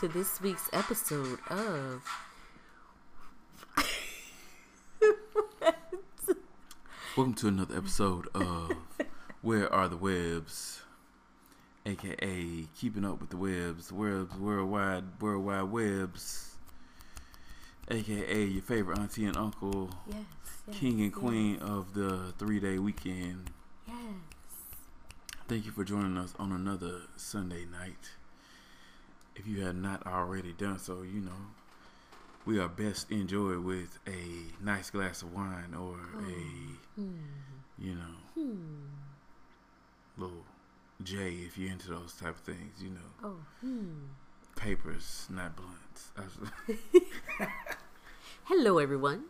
[0.00, 2.02] to this week's episode of.
[7.16, 8.72] Welcome to another episode of
[9.42, 10.80] Where Are the Webbs,
[11.84, 16.54] aka Keeping Up with the Webbs, Webs Worldwide, Worldwide Webs,
[17.90, 20.16] aka your favorite auntie and uncle, Yes.
[20.66, 23.50] yes king and yes, queen of the three day weekend.
[23.86, 23.96] Yes.
[25.46, 28.12] Thank you for joining us on another Sunday night.
[29.36, 31.32] If you have not already done so, you know
[32.46, 35.94] we are best enjoyed with a nice glass of wine or
[36.26, 36.32] a,
[37.00, 37.18] Hmm.
[37.78, 38.86] you know, Hmm.
[40.16, 40.44] little
[41.02, 43.10] J if you're into those type of things, you know.
[43.22, 43.36] Oh.
[43.60, 44.06] Hmm.
[44.56, 46.12] Papers, not blunts.
[48.44, 49.24] Hello, everyone.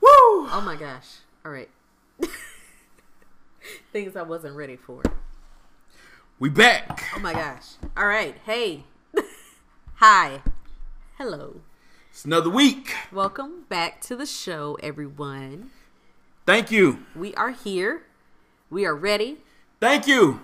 [0.00, 0.08] Woo!
[0.48, 1.16] Oh my gosh.
[1.44, 1.68] All right.
[3.92, 5.02] Things I wasn't ready for.
[6.38, 7.02] We back.
[7.16, 7.76] Oh my gosh.
[7.96, 8.34] All right.
[8.44, 8.84] Hey.
[9.94, 10.42] Hi.
[11.16, 11.62] Hello.
[12.10, 12.94] It's another week.
[13.10, 15.70] Welcome back to the show, everyone.
[16.44, 17.06] Thank you.
[17.14, 18.02] We are here.
[18.68, 19.38] We are ready.
[19.80, 20.40] Thank you.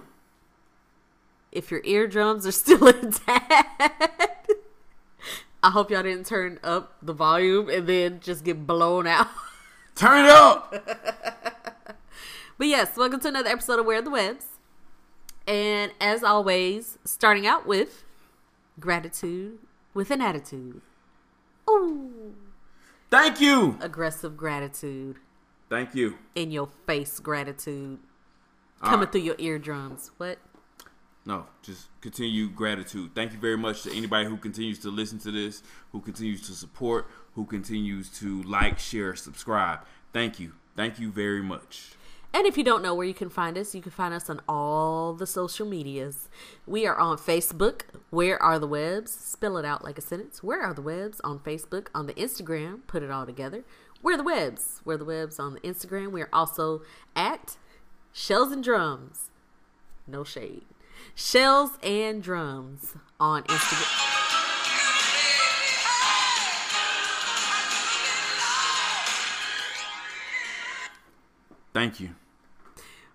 [1.50, 4.50] If your eardrums are still intact,
[5.62, 9.28] I hope y'all didn't turn up the volume and then just get blown out.
[9.94, 10.74] Turn it up.
[12.58, 14.44] But yes, welcome to another episode of Where Are the Webbs.
[15.46, 18.04] And as always, starting out with
[18.78, 19.58] gratitude
[19.94, 20.80] with an attitude.
[21.68, 22.34] Ooh,
[23.10, 23.78] Thank you.
[23.80, 25.16] aggressive gratitude.
[25.68, 26.16] Thank you.
[26.34, 27.98] In your face gratitude.
[28.82, 29.12] All Coming right.
[29.12, 30.10] through your eardrums.
[30.16, 30.38] What?
[31.24, 33.12] No, just continue gratitude.
[33.14, 36.52] Thank you very much to anybody who continues to listen to this, who continues to
[36.52, 39.80] support, who continues to like, share, subscribe.
[40.12, 40.52] Thank you.
[40.76, 41.92] Thank you very much.
[42.34, 44.40] And if you don't know where you can find us, you can find us on
[44.48, 46.30] all the social medias.
[46.66, 47.82] We are on Facebook.
[48.08, 49.10] Where are the webbs?
[49.12, 50.42] Spell it out like a sentence.
[50.42, 51.88] Where are the webbs on Facebook?
[51.94, 53.64] On the Instagram, put it all together.
[54.00, 54.80] Where are the webbs?
[54.82, 56.10] Where the webbs on the Instagram?
[56.10, 56.82] We are also
[57.14, 57.58] at
[58.12, 59.30] Shells and Drums.
[60.06, 60.64] No shade.
[61.14, 64.08] Shells and Drums on Instagram.
[71.74, 72.10] Thank you.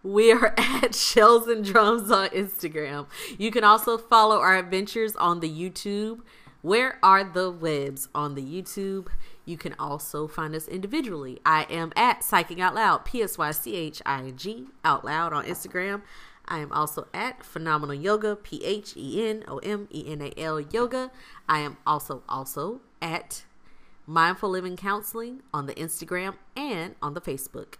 [0.03, 3.07] We are at Shells and Drums on Instagram.
[3.37, 6.21] You can also follow our adventures on the YouTube.
[6.61, 9.07] Where are the webbs on the YouTube?
[9.45, 11.39] You can also find us individually.
[11.45, 15.33] I am at Psyching Out Loud, P S Y C H I G Out Loud
[15.33, 16.01] on Instagram.
[16.45, 20.33] I am also at Phenomenal Yoga, P H E N O M E N A
[20.39, 21.11] L Yoga.
[21.47, 23.45] I am also also at
[24.05, 27.75] Mindful Living Counseling on the Instagram and on the Facebook.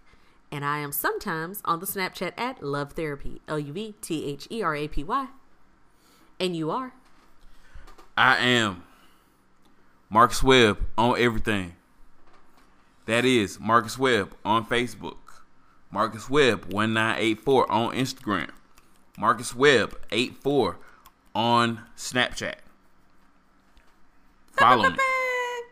[0.52, 4.48] And I am sometimes on the Snapchat at Love Therapy, L U V T H
[4.50, 5.28] E R A P Y.
[6.40, 6.94] And you are.
[8.16, 8.84] I am
[10.10, 11.76] Marcus Webb on everything.
[13.06, 15.18] That is Marcus Webb on Facebook.
[15.92, 18.50] Marcus Webb 1984 on Instagram.
[19.18, 20.78] Marcus Webb 84
[21.34, 22.56] on Snapchat.
[24.58, 24.98] Follow me.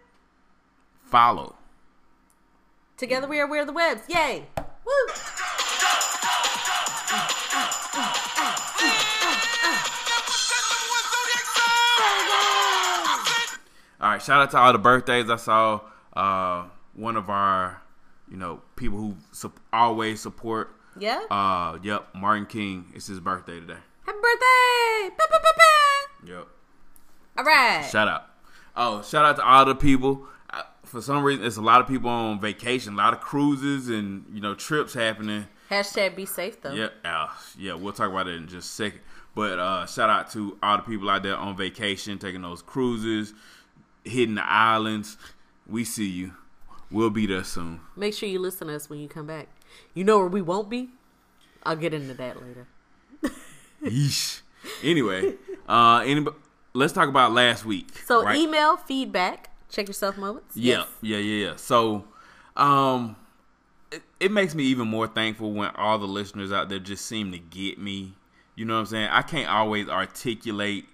[1.05, 1.55] Follow.
[2.97, 4.03] Together we are Where the Webbs.
[4.07, 4.45] Yay!
[4.85, 4.91] Woo!
[14.01, 15.29] All right, shout out to all the birthdays.
[15.29, 15.79] I saw
[16.15, 17.81] uh, one of our,
[18.29, 20.75] you know, people who su- always support.
[20.99, 21.21] Yeah?
[21.31, 22.91] Uh, yep, Martin King.
[22.93, 23.77] It's his birthday today.
[24.05, 25.15] Happy birthday!
[25.17, 26.31] Ba, ba, ba, ba.
[26.31, 26.47] Yep.
[27.37, 27.87] All right.
[27.89, 28.25] Shout out.
[28.75, 30.27] Oh, shout out to all the people.
[30.95, 34.23] For some reason, it's a lot of people on vacation, a lot of cruises and
[34.33, 35.45] you know trips happening.
[35.69, 36.71] Hashtag be safe though.
[36.71, 37.27] Yeah, uh,
[37.59, 39.01] yeah, we'll talk about it in just a second.
[39.35, 43.33] But uh, shout out to all the people out there on vacation, taking those cruises,
[44.05, 45.17] hitting the islands.
[45.67, 46.31] We see you.
[46.89, 47.81] We'll be there soon.
[47.97, 49.49] Make sure you listen to us when you come back.
[49.93, 50.91] You know where we won't be?
[51.63, 52.67] I'll get into that later.
[53.83, 54.43] Yeesh.
[54.81, 55.33] Anyway,
[55.67, 56.37] uh, anybody,
[56.73, 57.89] let's talk about last week.
[58.05, 58.37] So right?
[58.37, 59.51] email feedback.
[59.75, 60.55] Check yourself moments.
[60.55, 60.87] Yeah, Yes.
[61.01, 61.55] yeah, yeah, yeah.
[61.57, 62.05] So,
[62.55, 63.17] um,
[63.91, 67.33] it, it makes me even more thankful when all the listeners out there just seem
[67.33, 68.13] to get me.
[68.55, 69.09] You know what I'm saying?
[69.11, 70.85] I can't always articulate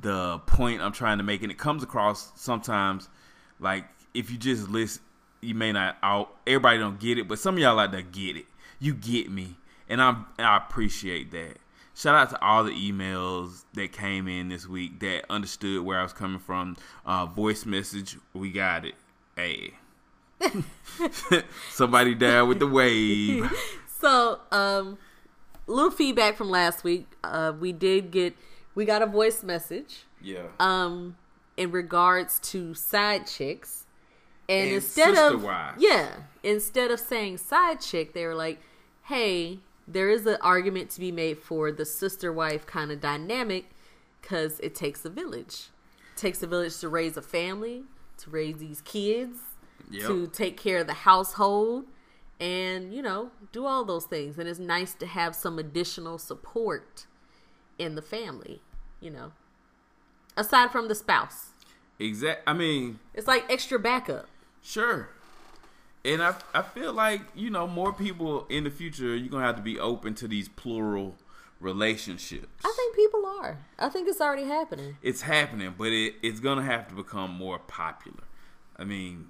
[0.00, 3.10] the point I'm trying to make, and it comes across sometimes
[3.60, 3.84] like
[4.14, 5.02] if you just listen,
[5.42, 5.98] you may not.
[6.02, 8.46] All everybody don't get it, but some of y'all out there get it.
[8.80, 9.56] You get me,
[9.90, 11.58] and I'm I appreciate that.
[11.94, 16.02] Shout out to all the emails that came in this week that understood where I
[16.02, 16.76] was coming from.
[17.04, 18.94] Uh, voice message, we got it.
[19.36, 19.74] Hey,
[21.70, 23.50] somebody down with the wave.
[24.02, 24.98] So, um,
[25.68, 27.06] little feedback from last week.
[27.22, 28.34] Uh, we did get
[28.74, 30.46] we got a voice message Yeah.
[30.58, 31.16] um
[31.56, 33.86] in regards to side chicks
[34.48, 35.80] and, And instead of wives.
[35.80, 36.08] yeah
[36.42, 38.58] instead of saying side chick they were like
[39.04, 43.70] hey there is an argument to be made for the sister wife kind of dynamic
[44.20, 45.70] because it takes a village
[46.14, 47.84] it takes a village to raise a family
[48.18, 49.38] to raise these kids
[49.90, 50.06] Yep.
[50.06, 51.84] to take care of the household
[52.40, 57.06] and you know do all those things and it's nice to have some additional support
[57.78, 58.62] in the family
[59.00, 59.32] you know
[60.36, 61.48] aside from the spouse
[61.98, 62.42] Exact.
[62.48, 64.26] I mean, it's like extra backup
[64.62, 65.10] Sure.
[66.04, 69.56] And I I feel like, you know, more people in the future you're gonna have
[69.56, 71.16] to be open to these plural
[71.60, 72.48] relationships.
[72.64, 76.62] i think people are i think it's already happening it's happening, but it, it's gonna
[76.62, 78.24] have to become more popular.
[78.76, 79.28] I mean,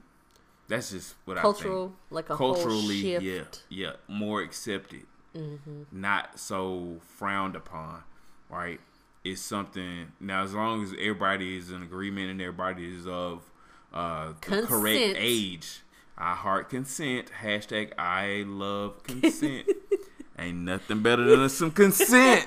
[0.66, 1.96] that's just what cultural I think.
[2.10, 5.02] like a Culturally, yeah, shift yeah, more accepted,
[5.36, 5.82] Mm-hmm.
[5.92, 8.02] not so frowned upon,
[8.50, 8.80] right?
[9.24, 10.42] It's something now.
[10.42, 13.50] As long as everybody is in agreement and everybody is of
[13.92, 15.80] uh, the correct age,
[16.22, 17.32] I heart consent.
[17.42, 19.66] Hashtag I love consent.
[20.38, 22.46] Ain't nothing better than some consent.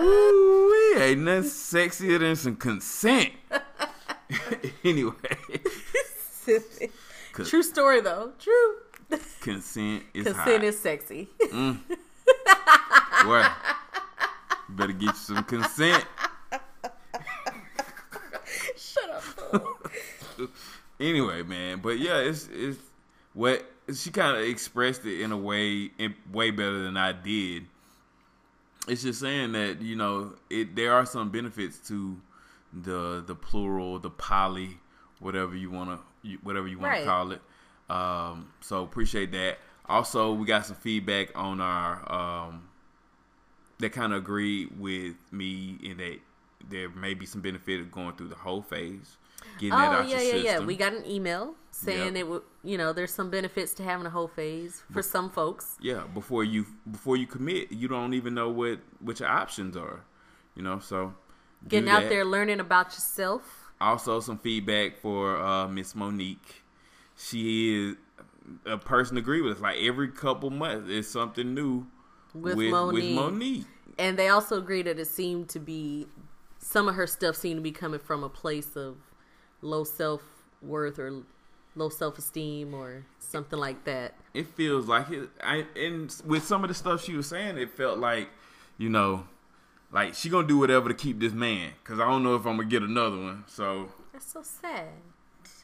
[0.00, 3.32] Woo, ain't nothing sexier than some consent.
[4.84, 5.14] anyway,
[7.32, 8.76] true story though true
[9.40, 10.64] consent is consent hot.
[10.64, 11.78] is sexy mm.
[13.24, 13.44] Boy,
[14.68, 16.04] you better get you some consent.
[18.76, 19.24] shut up
[21.00, 22.78] Anyway, man, but yeah, it's it's
[23.32, 27.66] what she kind of expressed it in a way in, way better than I did.
[28.86, 32.16] It's just saying that you know it there are some benefits to
[32.72, 34.78] the the plural, the poly,
[35.20, 37.00] whatever you want to whatever you want Right.
[37.00, 37.40] to call it.
[37.90, 39.58] Um, so appreciate that.
[39.86, 42.68] Also, we got some feedback on our um,
[43.78, 46.18] that kind of agreed with me in that
[46.70, 49.18] there may be some benefit of going through the whole phase,
[49.58, 50.66] getting that oh out yeah yeah yeah system.
[50.66, 52.16] we got an email saying Yep.
[52.16, 55.76] it would you know there's some benefits to having a whole phase for some folks
[55.80, 60.04] yeah before you before you commit you don't even know what what your options are
[60.54, 61.14] you know so
[61.68, 62.08] getting out that.
[62.10, 66.62] there learning about yourself also some feedback for uh miss monique
[67.16, 67.96] she is
[68.66, 71.86] a person to agree with us like every couple months is something new
[72.34, 73.14] With with Monique.
[73.14, 73.66] monique
[73.98, 76.06] and they also agree that it seemed to be
[76.58, 78.96] some of her stuff seemed to be coming from a place of
[79.64, 80.22] low self
[80.62, 81.22] worth or
[81.74, 84.14] low self esteem or something like that.
[84.34, 87.70] it feels like it I and with some of the stuff she was saying it
[87.70, 88.28] felt like
[88.78, 89.26] you know
[89.90, 92.56] like she gonna do whatever to keep this man because i don't know if i'm
[92.56, 94.88] gonna get another one so That's so sad.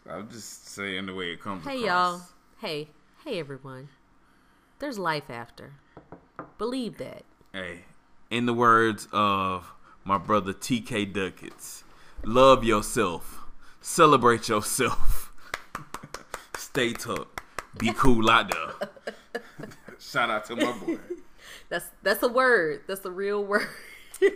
[0.08, 2.18] i'm just saying the way it comes Hey across.
[2.18, 2.20] y'all.
[2.60, 2.88] Hey,
[3.24, 3.88] hey everyone.
[4.80, 5.72] There's life after.
[6.58, 7.22] Believe that.
[7.52, 7.82] Hey,
[8.30, 9.72] in the words of
[10.04, 11.84] my brother TK Duckets,
[12.24, 13.39] love yourself,
[13.80, 15.32] celebrate yourself,
[16.56, 17.40] stay tucked,
[17.78, 19.42] be cool out there.
[19.98, 20.98] Shout out to my boy.
[21.68, 22.82] That's that's a word.
[22.86, 23.68] That's a real word.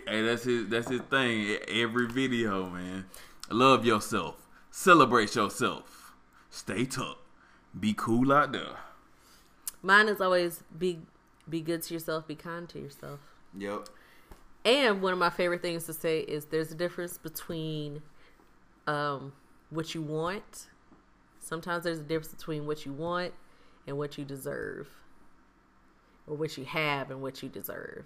[0.07, 1.59] Hey, that's his that's his thing.
[1.67, 3.05] Every video, man.
[3.51, 6.15] Love yourself, celebrate yourself,
[6.49, 7.21] stay tucked,
[7.79, 8.77] be cool out there.
[9.83, 11.01] Mine is always be
[11.47, 13.19] be good to yourself, be kind to yourself.
[13.55, 13.89] Yep.
[14.63, 18.01] And one of my favorite things to say is there's a difference between
[18.87, 19.33] um,
[19.69, 20.67] what you want.
[21.39, 23.33] Sometimes there's a difference between what you want
[23.87, 24.87] and what you deserve,
[26.27, 28.05] or what you have and what you deserve.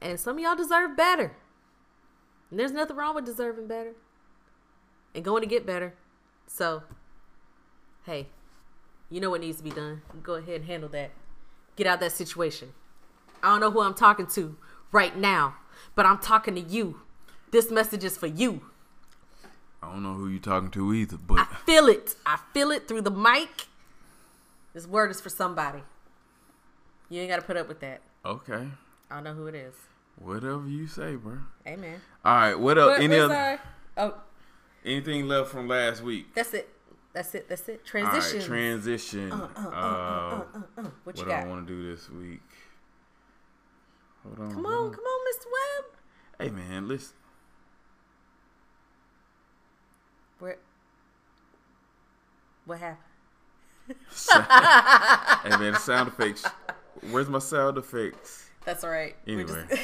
[0.00, 1.34] And some of y'all deserve better.
[2.50, 3.92] And there's nothing wrong with deserving better
[5.14, 5.94] and going to get better.
[6.46, 6.82] So,
[8.04, 8.28] hey,
[9.10, 10.02] you know what needs to be done.
[10.22, 11.10] Go ahead and handle that.
[11.76, 12.72] Get out that situation.
[13.42, 14.56] I don't know who I'm talking to
[14.92, 15.56] right now,
[15.94, 17.00] but I'm talking to you.
[17.50, 18.62] This message is for you.
[19.82, 22.16] I don't know who you're talking to either, but I feel it.
[22.26, 23.66] I feel it through the mic.
[24.74, 25.82] This word is for somebody.
[27.08, 28.00] You ain't got to put up with that.
[28.24, 28.68] okay.
[29.10, 29.74] I don't know who it is.
[30.16, 31.38] Whatever you say, bro.
[31.66, 32.00] Amen.
[32.24, 32.98] All right, what up?
[33.00, 33.60] Any other our-
[33.96, 34.14] Oh,
[34.84, 36.34] anything left from last week?
[36.34, 36.68] that's it.
[37.14, 37.48] That's it.
[37.48, 37.80] That's it.
[37.94, 38.42] All right, Transition.
[38.42, 39.32] transition.
[39.32, 40.92] Uh, what you got?
[41.04, 41.44] what got?
[41.44, 42.42] I want to do this week?
[44.24, 44.52] Hold on.
[44.52, 45.46] Come hold on, come on, Mr.
[45.46, 45.84] Webb.
[46.40, 47.14] Hey man, listen.
[50.38, 50.58] Where?
[52.66, 53.04] What happened?
[53.88, 56.44] hey man, the sound effects.
[57.10, 58.48] Where's my sound effects?
[58.64, 59.16] That's all right.
[59.26, 59.64] Anyway.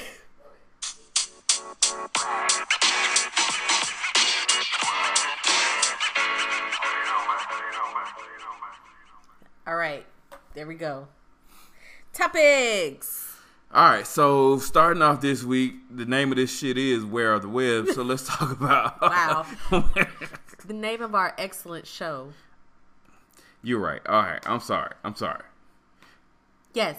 [9.67, 10.05] All right.
[10.53, 11.09] There we go.
[12.13, 13.39] Topics.
[13.73, 17.41] All right, so starting off this week, the name of this shit is Where Are
[17.41, 17.95] the Webbs.
[17.95, 19.01] So let's talk about.
[19.01, 19.47] Wow.
[20.67, 22.33] the name of our excellent show.
[23.63, 24.01] You're right.
[24.07, 24.93] All right, I'm sorry.
[25.05, 25.43] I'm sorry.
[26.75, 26.99] Yes.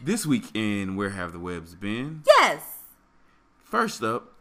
[0.00, 2.22] This week in Where Have the Webbs Been?
[2.26, 2.62] Yes.
[3.64, 4.32] First up,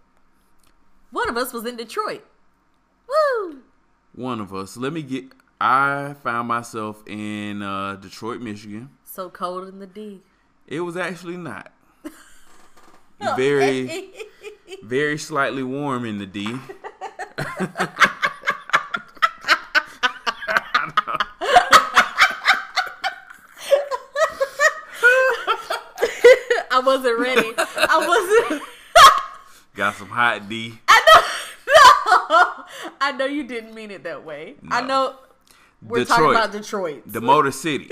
[1.11, 2.25] One of us was in Detroit.
[3.07, 3.59] Woo!
[4.13, 4.75] one of us.
[4.77, 5.25] Let me get.
[5.59, 8.89] I found myself in uh, Detroit, Michigan.
[9.05, 10.21] So cold in the D.
[10.67, 11.71] It was actually not.
[13.35, 14.11] Very,
[14.83, 16.55] very slightly warm in the D.
[26.97, 27.53] wasn't ready.
[27.57, 28.63] I wasn't.
[29.75, 30.79] Got some hot D.
[30.87, 31.21] I know.
[32.29, 32.65] No.
[33.01, 34.55] I know you didn't mean it that way.
[34.69, 35.15] I know
[35.81, 37.03] we're talking about Detroit.
[37.05, 37.89] the Motor City.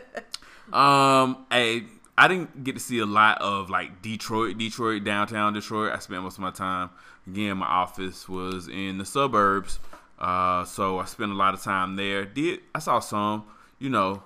[0.72, 1.84] um, hey,
[2.16, 5.92] I didn't get to see a lot of like Detroit, Detroit, downtown Detroit.
[5.92, 6.90] I spent most of my time.
[7.26, 9.78] Again, my office was in the suburbs,
[10.18, 12.24] uh, so I spent a lot of time there.
[12.24, 13.44] Did I saw some,
[13.78, 14.22] you know,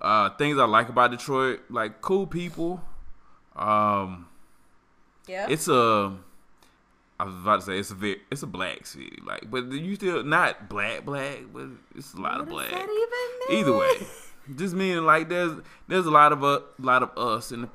[0.00, 2.82] uh, things I like about Detroit, like cool people.
[3.56, 4.26] Um,
[5.26, 5.46] yeah.
[5.48, 6.16] it's a.
[7.20, 9.94] I was about to say it's a very, it's a black city, like, but you
[9.94, 12.86] still not black black, but it's a lot of What does black.
[12.86, 13.60] that even mean?
[13.60, 14.06] Either way,
[14.56, 17.68] just meaning like there's there's a lot of a lot of us in the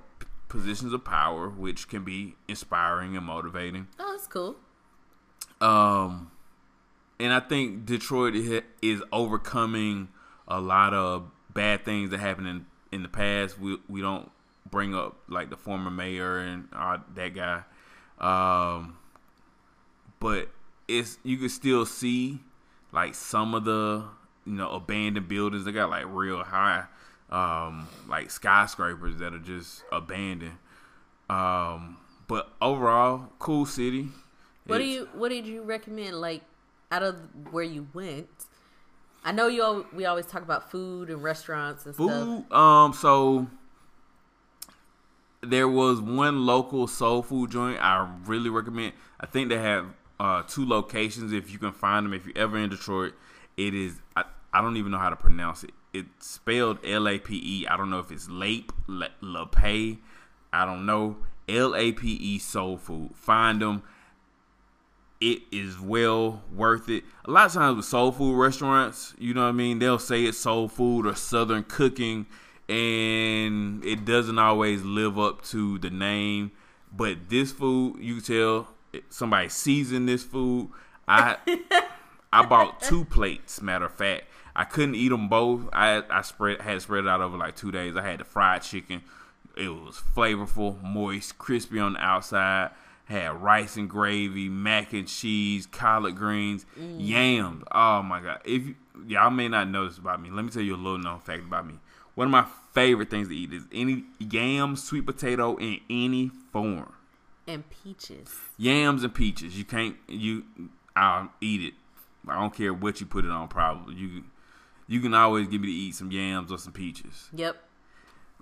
[0.49, 3.87] positions of power, which can be inspiring and motivating.
[3.97, 4.57] Oh, that's cool.
[5.61, 6.31] Um,
[7.19, 8.35] and I think Detroit
[8.81, 10.09] is overcoming
[10.47, 13.57] a lot of bad things that happened in in the past.
[13.57, 14.29] We we don't
[14.71, 17.63] bring up like the former mayor and uh, that guy,
[18.19, 18.97] um,
[20.19, 20.49] but
[20.87, 22.39] it's you can still see
[22.91, 24.03] like some of the
[24.45, 25.65] you know abandoned buildings.
[25.65, 26.85] They got like real high,
[27.29, 30.57] um, like skyscrapers that are just abandoned.
[31.29, 31.97] Um,
[32.27, 34.09] but overall, cool city.
[34.65, 36.19] What do you What did you recommend?
[36.19, 36.41] Like
[36.91, 37.15] out of
[37.51, 38.29] where you went,
[39.23, 39.63] I know you.
[39.63, 42.07] Al- we always talk about food and restaurants and stuff.
[42.07, 42.51] Food.
[42.51, 42.93] Um.
[42.93, 43.47] So
[45.41, 48.93] there was one local soul food joint I really recommend.
[49.19, 49.87] I think they have
[50.19, 51.31] uh, two locations.
[51.31, 53.13] If you can find them, if you're ever in Detroit,
[53.57, 53.95] it is.
[54.15, 55.71] I, I don't even know how to pronounce it.
[55.93, 57.67] It's spelled L A P E.
[57.67, 61.17] I don't know if it's Lape, La, La I don't know.
[61.47, 63.11] L A P E Soul Food.
[63.15, 63.83] Find them
[65.21, 67.03] it is well worth it.
[67.25, 70.23] A lot of times with soul food restaurants, you know what I mean, they'll say
[70.23, 72.25] it's soul food or southern cooking
[72.69, 76.51] and it doesn't always live up to the name.
[76.95, 78.67] But this food, you can tell
[79.09, 80.69] somebody seasoned this food.
[81.07, 81.37] I
[82.33, 84.25] I bought two plates, matter of fact.
[84.55, 85.67] I couldn't eat them both.
[85.73, 87.97] I I spread had spread it out over like 2 days.
[87.97, 89.01] I had the fried chicken.
[89.57, 92.71] It was flavorful, moist, crispy on the outside
[93.09, 96.95] had rice and gravy, mac and cheese, collard greens, mm.
[96.99, 97.63] yams.
[97.71, 98.41] Oh my god!
[98.45, 98.75] If you,
[99.07, 101.41] y'all may not know this about me, let me tell you a little known fact
[101.41, 101.79] about me.
[102.19, 106.91] One of my favorite things to eat is any yam, sweet potato in any form.
[107.47, 108.35] and peaches.
[108.57, 109.57] Yams and peaches.
[109.57, 109.95] You can't.
[110.05, 110.43] You.
[110.97, 111.73] I'll eat it.
[112.27, 113.47] I don't care what you put it on.
[113.47, 114.25] Probably you.
[114.85, 117.29] You can always get me to eat some yams or some peaches.
[117.33, 117.55] Yep,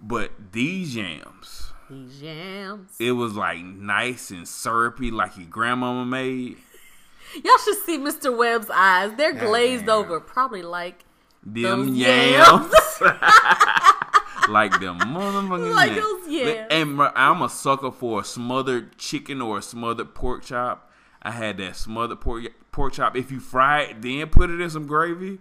[0.01, 2.95] But these yams, these jams.
[2.99, 6.57] it was like nice and syrupy, like your grandmama made.
[7.43, 8.35] Y'all should see Mr.
[8.35, 9.11] Webb's eyes.
[9.17, 9.99] They're glazed damn.
[9.99, 11.03] over, probably like
[11.53, 12.73] Them yams.
[14.49, 16.01] like them motherfucking Like yams.
[16.01, 16.67] those yams.
[16.71, 20.91] And I'm a sucker for a smothered chicken or a smothered pork chop.
[21.21, 23.15] I had that smothered pork pork chop.
[23.15, 25.39] If you fry it, then put it in some gravy.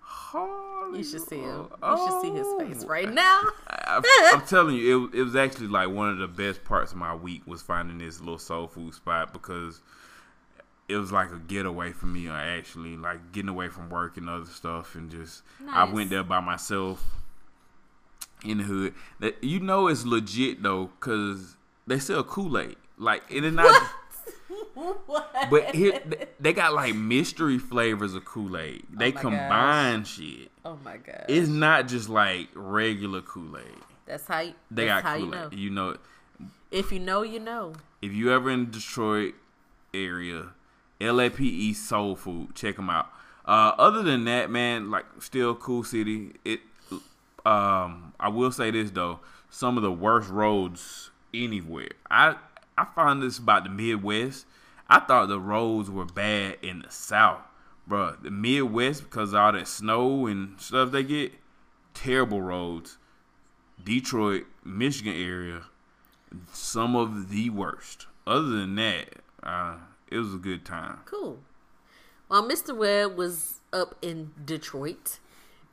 [0.00, 1.66] Holy you should see him.
[1.70, 2.22] You oh.
[2.22, 3.42] should see his face right now.
[3.66, 6.98] I, I'm telling you, it, it was actually like one of the best parts of
[6.98, 9.82] my week was finding this little soul food spot because
[10.88, 12.28] it was like a getaway for me.
[12.28, 16.24] Or actually, like getting away from work and other stuff, and just I went there
[16.24, 17.04] by myself
[18.44, 18.94] in the hood.
[19.20, 22.76] That you know it's legit though, because they sell Kool Aid.
[22.96, 23.90] Like it is not.
[25.06, 25.50] what?
[25.50, 26.00] But here
[26.40, 28.84] they- got like mystery flavors of Kool Aid.
[28.92, 30.50] Oh they Oh combine shit.
[30.64, 33.64] oh my god, It's not just like regular Kool Aid.
[34.06, 34.54] that's how you.
[34.70, 35.48] They got how you Kool know.
[35.52, 35.58] Aid.
[35.58, 35.96] You know,
[36.70, 37.72] If you know, you know.
[38.02, 39.34] if you ever in Detroit
[39.94, 40.46] area,
[41.00, 43.08] LAPE Soul Food, check them out.
[43.44, 46.34] Uh, other than that, man, like still cool city.
[46.44, 46.60] It,
[47.46, 51.88] um, I will say this though, some of the worst roads anywhere.
[52.10, 52.36] I
[52.76, 54.46] I find this about the Midwest.
[54.88, 57.42] I thought the roads were bad in the South,
[57.88, 61.32] Bruh, The Midwest because of all that snow and stuff they get,
[61.92, 62.96] terrible roads.
[63.82, 65.62] Detroit, Michigan area,
[66.52, 68.06] some of the worst.
[68.26, 69.08] Other than that,
[69.42, 69.76] uh,
[70.10, 71.00] it was a good time.
[71.04, 71.38] Cool.
[72.28, 72.76] While Mr.
[72.76, 75.18] Webb was up in Detroit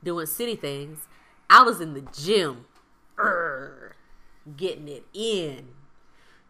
[0.02, 1.06] doing city things,
[1.50, 2.66] I was in the gym,
[3.16, 3.92] Urgh,
[4.56, 5.68] getting it in.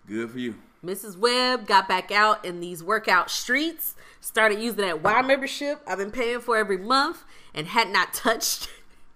[0.07, 0.57] Good for you.
[0.85, 1.19] Mrs.
[1.19, 6.13] Webb got back out in these workout streets, started using that Y membership I've been
[6.13, 8.69] paying for every month and had not touched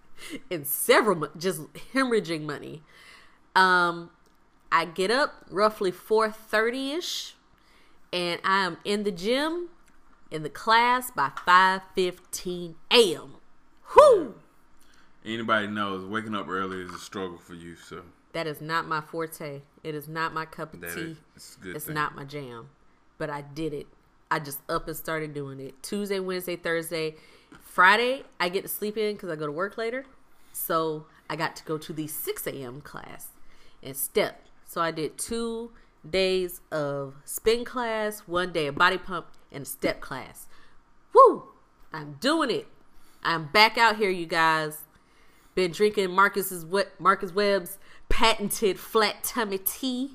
[0.50, 2.82] in several months, just hemorrhaging money.
[3.54, 4.10] Um,
[4.72, 7.34] I get up roughly 4:30 ish,
[8.12, 9.68] and I am in the gym
[10.30, 13.34] in the class by 5:15 a.m.
[13.96, 14.34] Whoo!
[15.24, 18.02] Anybody knows waking up early is a struggle for you, so
[18.32, 19.62] That is not my forte.
[19.82, 21.16] It is not my cup of that tea.
[21.36, 22.70] is it's It's not my jam.
[23.18, 23.86] But I did it.
[24.30, 25.82] I just up and started doing it.
[25.82, 27.16] Tuesday, Wednesday, Thursday,
[27.60, 30.06] Friday, I get to sleep in because I go to work later.
[30.52, 32.80] So I got to go to the 6 a.m.
[32.80, 33.28] class
[33.82, 34.46] and step.
[34.66, 35.72] So I did two
[36.08, 40.46] days of spin class, one day of body pump, and step class.
[41.14, 41.44] Woo!
[41.92, 42.68] I'm doing it.
[43.22, 44.78] I'm back out here, you guys.
[45.54, 47.78] Been drinking Marcus's what Marcus Webb's
[48.08, 50.12] patented flat tummy tea.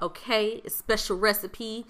[0.00, 1.86] Okay, a special recipe.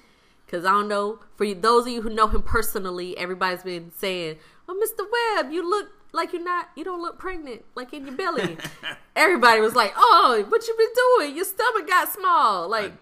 [0.49, 3.91] Cause I don't know for you, those of you who know him personally, everybody's been
[3.97, 4.37] saying,
[4.69, 5.07] "Oh, Mr.
[5.11, 8.57] Webb, you look like you're not, you don't look pregnant, like in your belly."
[9.17, 11.37] Everybody was like, "Oh, what you been doing?
[11.37, 12.93] Your stomach got small." Like,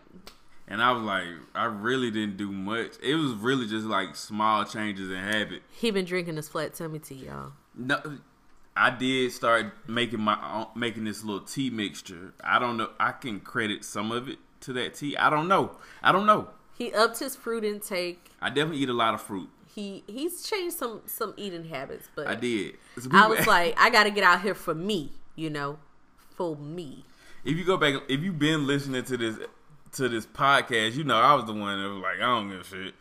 [0.68, 2.92] And I was like, I really didn't do much.
[3.02, 5.62] It was really just like small changes in habit.
[5.70, 7.52] he been drinking this flat tummy tea, y'all.
[7.74, 8.00] No,
[8.76, 12.32] I did start making my own, making this little tea mixture.
[12.42, 12.90] I don't know.
[13.00, 15.16] I can credit some of it to that tea.
[15.16, 15.72] I don't know.
[16.02, 16.48] I don't know.
[16.78, 18.30] He upped his fruit intake.
[18.40, 19.50] I definitely eat a lot of fruit.
[19.74, 22.74] He he's changed some some eating habits, but I did.
[23.12, 25.78] I was like, I got to get out here for me, you know,
[26.34, 27.04] for me.
[27.44, 29.38] if you go back, if you've been listening to this
[29.92, 32.60] to this podcast, you know I was the one that was like, I don't give
[32.60, 32.94] a shit.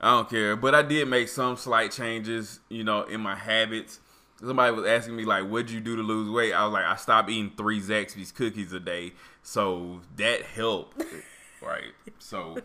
[0.00, 0.54] I don't care.
[0.56, 4.00] But I did make some slight changes, you know, in my habits.
[4.40, 6.96] Somebody was asking me like, "What'd you do to lose weight?" I was like, "I
[6.96, 11.02] stopped eating three Zaxby's cookies a day, so that helped."
[11.62, 11.92] right.
[12.18, 12.58] So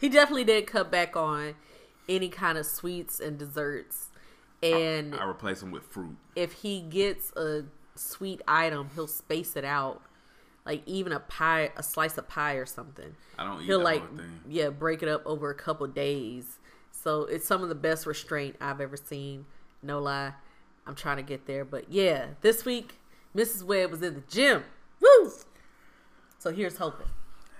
[0.00, 1.54] He definitely did cut back on
[2.10, 4.08] any kind of sweets and desserts.
[4.62, 6.16] And I replace them with fruit.
[6.36, 10.02] if he gets a sweet item, he'll space it out.
[10.66, 13.14] Like even a pie, a slice of pie or something.
[13.38, 14.02] I don't eat He'll like,
[14.46, 16.58] yeah, break it up over a couple days.
[16.90, 19.46] So it's some of the best restraint I've ever seen.
[19.82, 20.34] No lie,
[20.86, 21.64] I'm trying to get there.
[21.64, 22.98] But yeah, this week
[23.34, 23.62] Mrs.
[23.62, 24.64] Webb was in the gym.
[25.00, 25.32] Woo!
[26.38, 27.06] So here's hoping.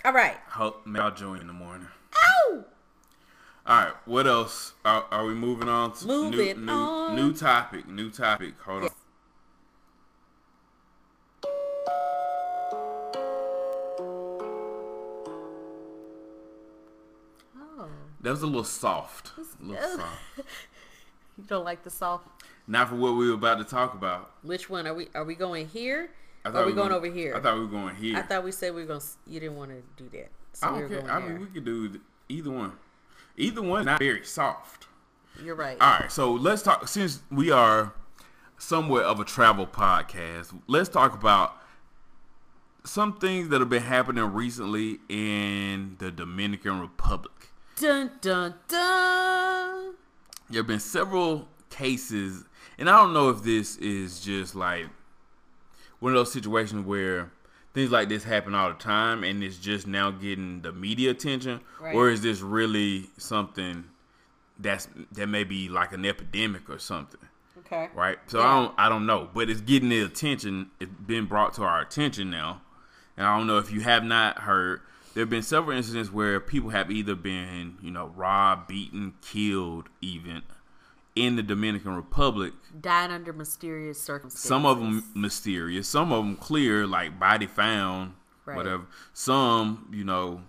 [0.05, 0.37] All right.
[0.49, 1.89] Hope y'all join in the morning.
[3.71, 4.73] All right, what else?
[4.85, 7.15] Are, are we moving on to Moving new, new, on.
[7.15, 7.87] new topic?
[7.87, 8.55] New topic.
[8.63, 8.91] Hold on.
[17.57, 17.89] Oh,
[18.23, 19.31] That was a little soft.
[19.39, 20.09] A little soft.
[21.39, 22.27] you don't like the soft?
[22.67, 24.33] Not for what we were about to talk about.
[24.43, 25.07] Which one are we?
[25.15, 26.11] Are we going here?
[26.45, 27.37] I Or are we were going over here?
[27.37, 28.17] I thought we were going here.
[28.17, 29.03] I thought we said we were going.
[29.29, 31.09] You didn't want to do that, so I don't were care.
[31.09, 32.73] I mean, we could do either one.
[33.41, 34.87] Either one not very soft.
[35.43, 35.79] You're right.
[35.81, 36.87] All right, so let's talk.
[36.87, 37.95] Since we are
[38.59, 41.57] somewhat of a travel podcast, let's talk about
[42.85, 47.33] some things that have been happening recently in the Dominican Republic.
[47.77, 49.95] Dun dun dun.
[50.51, 52.45] There have been several cases,
[52.79, 54.87] and I don't know if this is just like
[55.99, 57.33] one of those situations where
[57.75, 61.61] things like this happen all the time and it's just now getting the media attention,
[61.81, 61.95] Right.
[61.95, 63.85] or is this really something
[64.59, 67.21] that's that may be like an epidemic or something?
[67.67, 67.89] Okay.
[67.95, 68.19] right?
[68.27, 68.47] So Yeah.
[68.47, 70.71] I don't I don't know, but it's getting the attention.
[70.81, 72.61] It's been brought to our attention now,
[73.17, 74.81] and I don't know if you have not heard.
[75.15, 79.89] There have been several incidents where people have either been, you know, robbed, beaten, killed,
[80.01, 80.43] even
[81.17, 82.53] in the Dominican Republic.
[82.81, 84.49] Died under mysterious circumstances.
[84.49, 88.15] Some of them mysterious, some of them clear, like body found,
[88.47, 88.57] Right.
[88.57, 88.85] whatever.
[89.13, 90.43] Some, you know,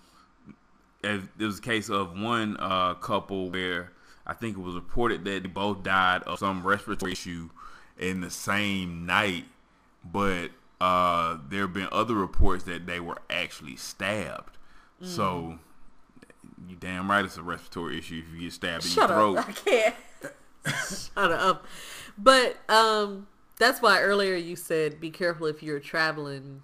[1.03, 3.91] as there was a case of one uh, couple where
[4.25, 7.49] I think it was reported that they both died of some respiratory issue
[7.97, 9.45] in the same night,
[10.03, 14.57] but uh, there have been other reports that they were actually stabbed.
[15.01, 15.07] Mm.
[15.07, 15.59] So
[16.67, 19.37] you damn right it's a respiratory issue if you get stabbed in Shut your throat.
[19.37, 19.49] up!
[19.49, 19.95] I can't.
[21.21, 21.65] Shut up.
[22.17, 26.61] But um, that's why earlier you said be careful if you're traveling.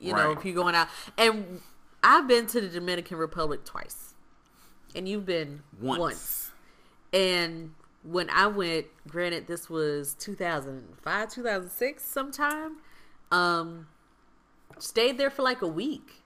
[0.00, 1.60] You know, if you're going out, and
[2.02, 4.14] I've been to the Dominican Republic twice,
[4.94, 5.98] and you've been Once.
[5.98, 6.50] once.
[7.12, 12.78] And when I went, granted this was 2005, 2006 sometime,
[13.32, 13.86] um
[14.78, 16.22] stayed there for like a week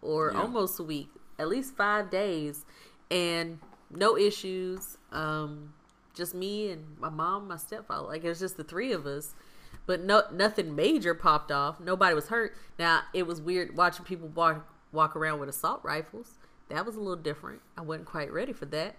[0.00, 0.40] or Yeah.
[0.40, 2.64] almost a week, at least five days,
[3.10, 3.58] and
[3.90, 4.96] no issues.
[5.12, 5.74] Um,
[6.18, 8.06] just me and my mom, my stepfather.
[8.06, 9.34] Like it was just the three of us,
[9.86, 11.80] but no, nothing major popped off.
[11.80, 12.54] Nobody was hurt.
[12.78, 16.34] Now it was weird watching people walk walk around with assault rifles.
[16.68, 17.62] That was a little different.
[17.78, 18.96] I wasn't quite ready for that.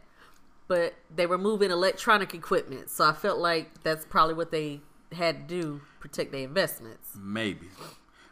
[0.68, 5.48] But they were moving electronic equipment, so I felt like that's probably what they had
[5.50, 7.10] to do protect their investments.
[7.20, 7.68] Maybe.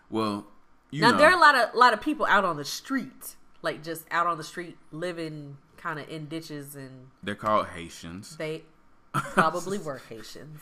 [0.09, 0.45] Well,
[0.91, 3.35] you now know, there are a lot of lot of people out on the street,
[3.61, 8.37] like just out on the street living kind of in ditches, and they're called Haitians.
[8.37, 8.63] they
[9.33, 10.59] probably were Haitians.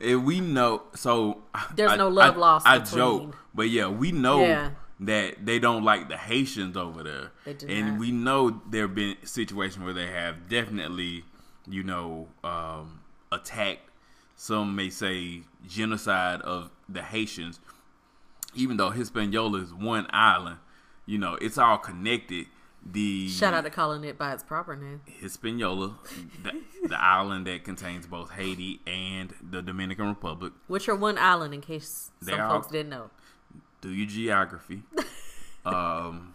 [0.00, 1.42] And we know, so
[1.74, 4.70] There's I- no love I, lost I joke, but yeah, we know Yeah.
[5.00, 7.98] that they don't like the Haitians over there, They do and not.
[8.00, 11.24] we know there have been situations where they have definitely,
[11.68, 13.88] you know, um, attacked.
[14.36, 17.60] Some may say genocide of the Haitians,
[18.54, 20.56] even though Hispaniola is one island.
[21.04, 22.46] You know, it's all connected.
[22.84, 25.02] The Shout out to calling it by its proper name.
[25.06, 25.96] Hispaniola,
[26.42, 30.52] the, the island that contains both Haiti and the Dominican Republic.
[30.66, 33.10] Which are one island, in case some folks didn't know.
[33.80, 34.82] Do your geography.
[35.64, 36.34] um,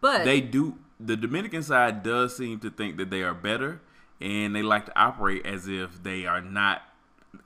[0.00, 0.78] But they do.
[0.98, 3.80] The Dominican side does seem to think that they are better,
[4.20, 6.82] and they like to operate as if they are not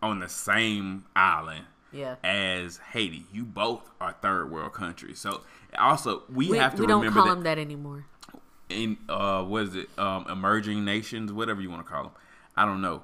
[0.02, 3.26] on the same island yeah, as Haiti.
[3.32, 5.42] You both are third world countries, so
[5.78, 8.04] also we, we, have to we don't remember call that them that anymore.
[8.68, 12.12] in uh what is it um emerging nations whatever you want to call them
[12.56, 13.02] i don't know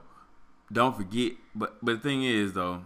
[0.72, 2.82] don't forget but but the thing is though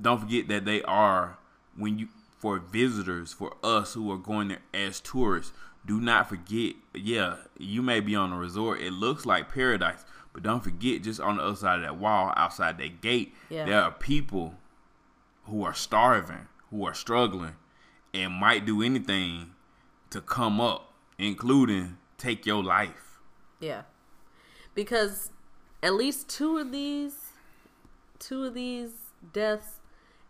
[0.00, 1.38] don't forget that they are
[1.76, 5.52] when you for visitors for us who are going there as tourists
[5.86, 10.42] do not forget yeah you may be on a resort it looks like paradise but
[10.42, 13.64] don't forget just on the other side of that wall outside that gate Yeah.
[13.66, 14.54] there are people
[15.46, 17.54] who are starving who are struggling
[18.14, 19.50] and might do anything
[20.10, 23.18] to come up, including take your life.
[23.60, 23.82] Yeah,
[24.74, 25.30] because
[25.82, 27.14] at least two of these,
[28.18, 28.90] two of these
[29.32, 29.80] deaths,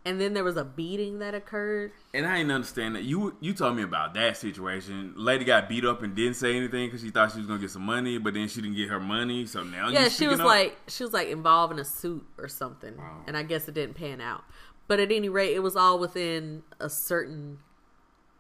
[0.07, 1.93] and then there was a beating that occurred.
[2.13, 3.05] And I didn't understand that.
[3.05, 5.15] You you told me about that situation.
[5.17, 7.71] Lady got beat up and didn't say anything because she thought she was gonna get
[7.71, 9.47] some money, but then she didn't get her money.
[9.47, 10.47] So now yeah she was up?
[10.47, 13.23] like she was like involved in a suit or something Wow.
[13.27, 14.45] and i guess it didn't pan out
[14.89, 17.59] but at any rate it was all within a certain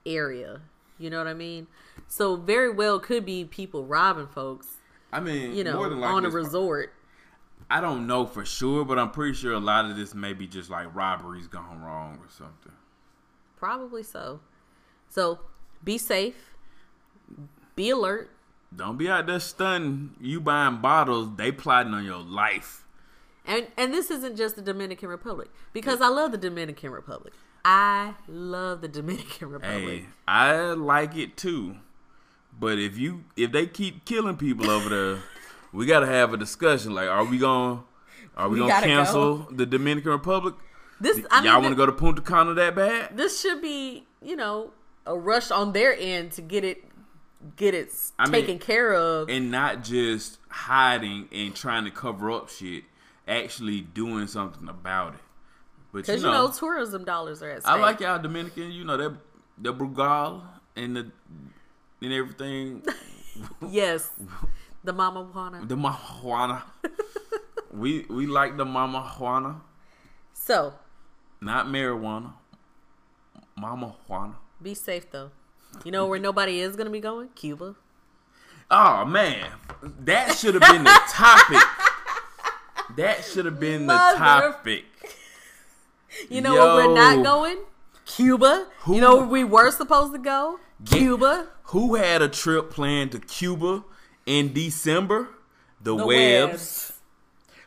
[0.06, 0.60] area.
[0.98, 1.66] You know what i mean?
[2.08, 4.78] So very well could be people robbing folks
[5.12, 6.92] I mean, you know more than likely, on a resort.
[7.70, 10.46] I don't know for sure, but I'm pretty sure a lot of this may be
[10.46, 12.72] just like robberies gone wrong or something.
[13.56, 14.40] probably so.
[15.08, 15.40] So
[15.82, 16.54] be safe.
[17.76, 18.30] Be alert.
[18.74, 20.14] Don't be out there stunning.
[20.20, 22.84] You buying bottles, they plotting on your life.
[23.46, 28.14] and and this isn't just the dominican republic because i love the dominican republic i
[28.28, 31.76] love the dominican republic Hey, I like it too.
[32.58, 35.18] But if you if they keep killing people over there,
[35.72, 36.94] we gotta have a discussion.
[36.94, 37.80] Like, are we gonna
[38.36, 39.48] are we, We gonna cancel go.
[39.50, 40.54] the Dominican Republic?
[41.00, 43.16] this I mean, Y'all want to go to Punta Cana that bad?
[43.16, 44.70] this should be you know
[45.04, 46.84] a rush on their end to get it
[47.56, 52.30] get it I mean, taken care of And not just hiding and trying to cover
[52.30, 52.84] up shit,
[53.26, 55.20] actually doing something about it.
[55.94, 57.72] But you because know, you know, tourism dollars are at stake.
[57.72, 58.72] I like y'all Dominican.
[58.72, 59.12] You know that
[59.56, 60.42] the Brugal
[60.74, 61.12] and the
[62.02, 62.82] and everything.
[63.70, 64.10] yes
[64.82, 66.62] the mama wanna The marijuana.
[67.72, 69.60] we we like the mama Juana,
[70.32, 70.74] so
[71.40, 72.32] not marijuana.
[73.56, 74.34] Mama Juana.
[74.60, 75.30] be safe though
[75.84, 77.76] you know where nobody is gonna be going cuba
[78.68, 79.46] Oh man,
[80.00, 81.62] that should have been the topic.
[82.96, 84.84] That should have been the topic.
[86.28, 87.58] You know where we're not going
[88.06, 92.70] cuba Who- you know where we were supposed to go cuba Who had a trip
[92.70, 93.84] planned to Cuba
[94.26, 95.28] in December?
[95.80, 96.52] The, The Webbs.
[96.52, 96.92] Webbs.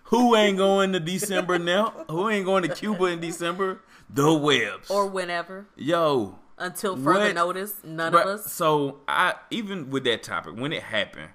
[0.06, 2.06] Who ain't going to December now?
[2.10, 3.82] Who ain't going to Cuba in December?
[4.10, 4.90] The Webbs.
[4.90, 7.36] or whenever Yo, until further What?
[7.36, 11.30] notice none of us So I even with that topic, when it happened,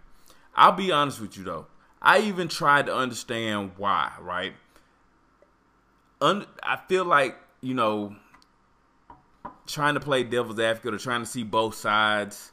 [0.55, 1.67] I'll be honest with you though.
[2.01, 4.55] I even tried to understand why, right?
[6.23, 8.15] Un- I feel like, you know,
[9.67, 12.53] trying to play devil's advocate or trying to see both sides.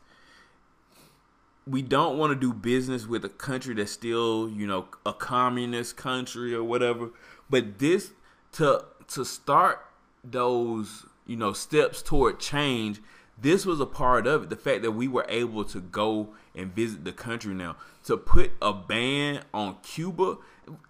[1.67, 5.97] We don't want to do business with a country that's still, you know, a communist
[5.97, 7.11] country or whatever.
[7.47, 8.11] But this
[8.53, 9.85] to to start
[10.23, 12.99] those, you know, steps toward change,
[13.41, 14.49] this was a part of it.
[14.49, 17.75] The fact that we were able to go and visit the country now.
[18.05, 20.37] To put a ban on Cuba,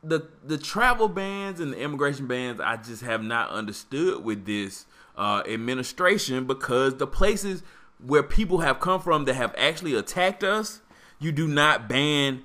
[0.03, 4.85] the the travel bans and the immigration bans, I just have not understood with this
[5.17, 7.63] uh, administration because the places
[8.05, 10.81] where people have come from that have actually attacked us,
[11.19, 12.43] you do not ban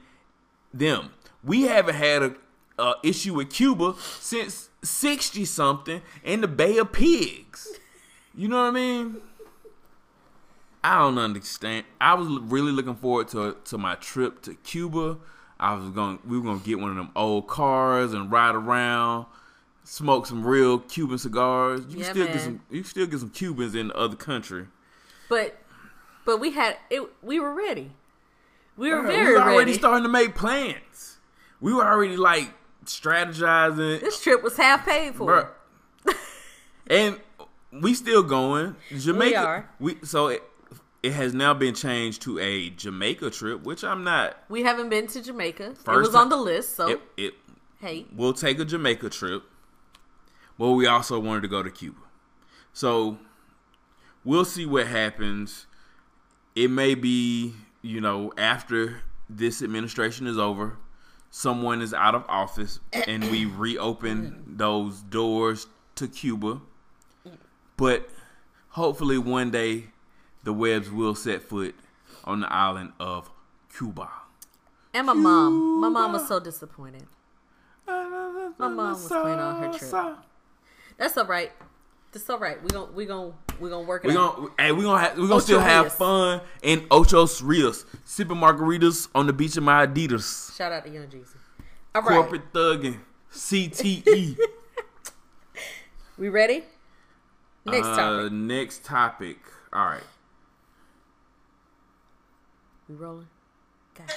[0.73, 1.11] them.
[1.45, 2.35] We haven't had a,
[2.79, 7.69] a issue with Cuba since sixty something in the Bay of Pigs.
[8.35, 9.17] You know what I mean?
[10.85, 11.87] I don't understand.
[11.99, 15.17] I was really looking forward to to my trip to Cuba.
[15.59, 16.19] I was going.
[16.27, 19.25] We were gonna get one of them old cars and ride around,
[19.83, 21.81] smoke some real Cuban cigars.
[21.89, 22.33] You Yeah, can still man.
[22.35, 22.61] get some.
[22.71, 24.67] You can still get some Cubans in the other country.
[25.31, 25.59] But
[26.27, 27.03] but we had it.
[27.23, 27.93] We were ready.
[28.77, 29.73] We were very we were already ready.
[29.75, 31.19] starting to make plans.
[31.61, 32.53] We were already like
[32.85, 34.01] strategizing.
[34.01, 35.53] this trip was half paid for.
[36.87, 37.19] And
[37.73, 38.77] we still going.
[38.95, 39.39] Jamaica.
[39.39, 39.71] are.
[39.81, 40.43] We so it,
[41.05, 44.39] it has now been changed to a Jamaica trip, which I'm not.
[44.49, 45.73] We haven't been to Jamaica.
[45.73, 47.35] it First was on the list, so It, it
[47.79, 49.43] hey, we'll take a Jamaica trip,
[50.59, 52.01] but we also wanted to go to Cuba.
[52.73, 53.19] So
[54.25, 55.67] we'll see what happens.
[56.55, 60.79] It may be, you know, after this administration is over,
[61.31, 66.63] someone is out of office and we reopen those doors to Cuba.
[67.77, 68.09] But
[68.71, 69.89] hopefully one day
[70.45, 71.75] the webbs will set foot
[72.25, 73.31] on the island of
[73.77, 74.09] Cuba.
[74.93, 75.81] and my mom.
[75.81, 77.05] My mom was so disappointed.
[77.87, 80.17] My mom was planning on her trip.
[80.97, 81.53] That's all right.
[82.13, 82.63] That's all right.
[82.63, 84.37] We gon' we gon' we gonna work it We out.
[84.37, 85.95] gonna hey, we gonna have, we gonna Ocho still have Rios.
[85.97, 90.91] fun in Ochos Rios, sipping margaritas on the beach of my Adidas, Shout out to
[90.93, 91.35] Young Jeezy.
[91.95, 93.01] All right, corporate thugging,
[93.33, 94.39] CTE.
[96.19, 96.63] we ready?
[97.67, 98.33] Next Uh, topic.
[98.33, 99.39] Next topic.
[99.73, 100.03] All right.
[102.89, 103.27] We rolling.
[103.95, 104.13] Okay.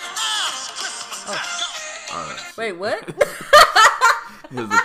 [2.14, 2.54] All right.
[2.58, 3.16] Wait, what?
[4.50, 4.76] It was a,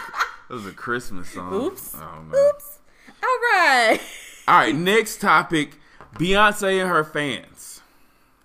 [0.51, 1.55] it was a Christmas song.
[1.55, 1.95] Oops.
[1.95, 2.49] I don't know.
[2.49, 2.79] Oops.
[3.23, 4.01] All right.
[4.49, 4.75] All right.
[4.75, 5.77] Next topic.
[6.17, 7.81] Beyonce and her fans.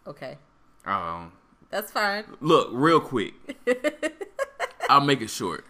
[0.05, 0.37] Okay,
[0.85, 1.31] Um,
[1.71, 2.23] that's fine.
[2.39, 3.33] look, real quick.
[4.91, 5.65] I'll make it short.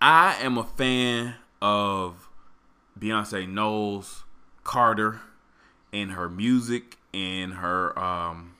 [0.00, 2.28] I am a fan of
[2.96, 4.22] Beyonce Knowles
[4.62, 5.20] Carter
[5.92, 8.54] and her music and her um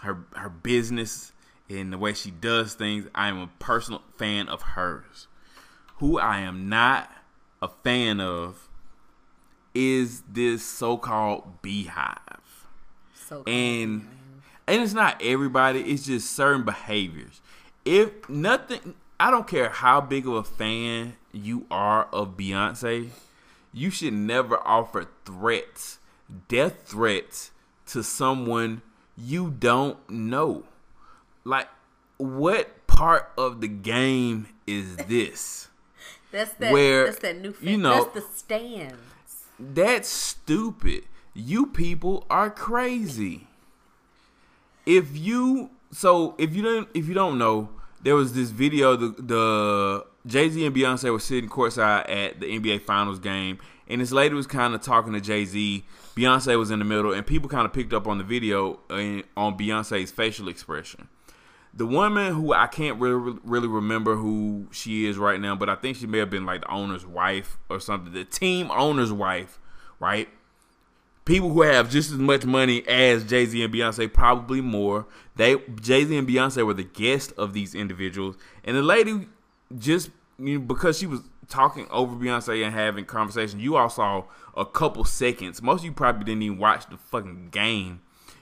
[0.00, 1.32] her her business
[1.68, 3.08] and the way she does things.
[3.14, 5.26] I am a personal fan of hers.
[5.98, 7.10] Who I am not
[7.62, 8.68] a fan of
[9.74, 12.38] is this so-called BeyHive
[13.14, 14.08] So and
[14.66, 17.42] and it's not everybody it's just certain behaviors
[17.84, 23.10] if nothing i don't care how big of a fan you are of beyonce
[23.72, 25.98] you should never offer threats
[26.48, 27.50] death threats
[27.84, 28.80] to someone
[29.16, 30.64] you don't know
[31.44, 31.68] like
[32.18, 35.68] what part of the game is this
[36.32, 36.72] that's that.
[36.72, 37.52] where, that's that new.
[37.52, 37.68] Fan.
[37.68, 38.96] you know- that's the stands.
[39.58, 41.04] That's stupid.
[41.32, 43.46] You people are crazy.
[44.84, 47.70] If you so if you don't if you don't know,
[48.02, 52.46] there was this video the the Jay Z and Beyonce were sitting courtside at the
[52.46, 55.84] NBA Finals game, and this lady was kind of talking to Jay Z.
[56.16, 59.22] Beyonce was in the middle, and people kind of picked up on the video uh,
[59.36, 61.08] on Beyonce's facial expression.
[61.74, 65.74] The woman who I can't really really remember who she is right now, but I
[65.74, 68.14] think she may have been like the owner's wife or something.
[68.14, 69.60] The team owner's wife,
[70.00, 70.30] right?
[71.26, 75.06] People who have just as much money as Jay Z and Beyonce, probably more.
[75.34, 79.28] They Jay Z and Beyonce were the guest of these individuals, and the lady
[79.76, 83.60] just you know, because she was talking over Beyonce and having conversation.
[83.60, 84.24] You all saw
[84.56, 85.62] a couple seconds.
[85.62, 88.00] Most of you probably didn't even watch the fucking game.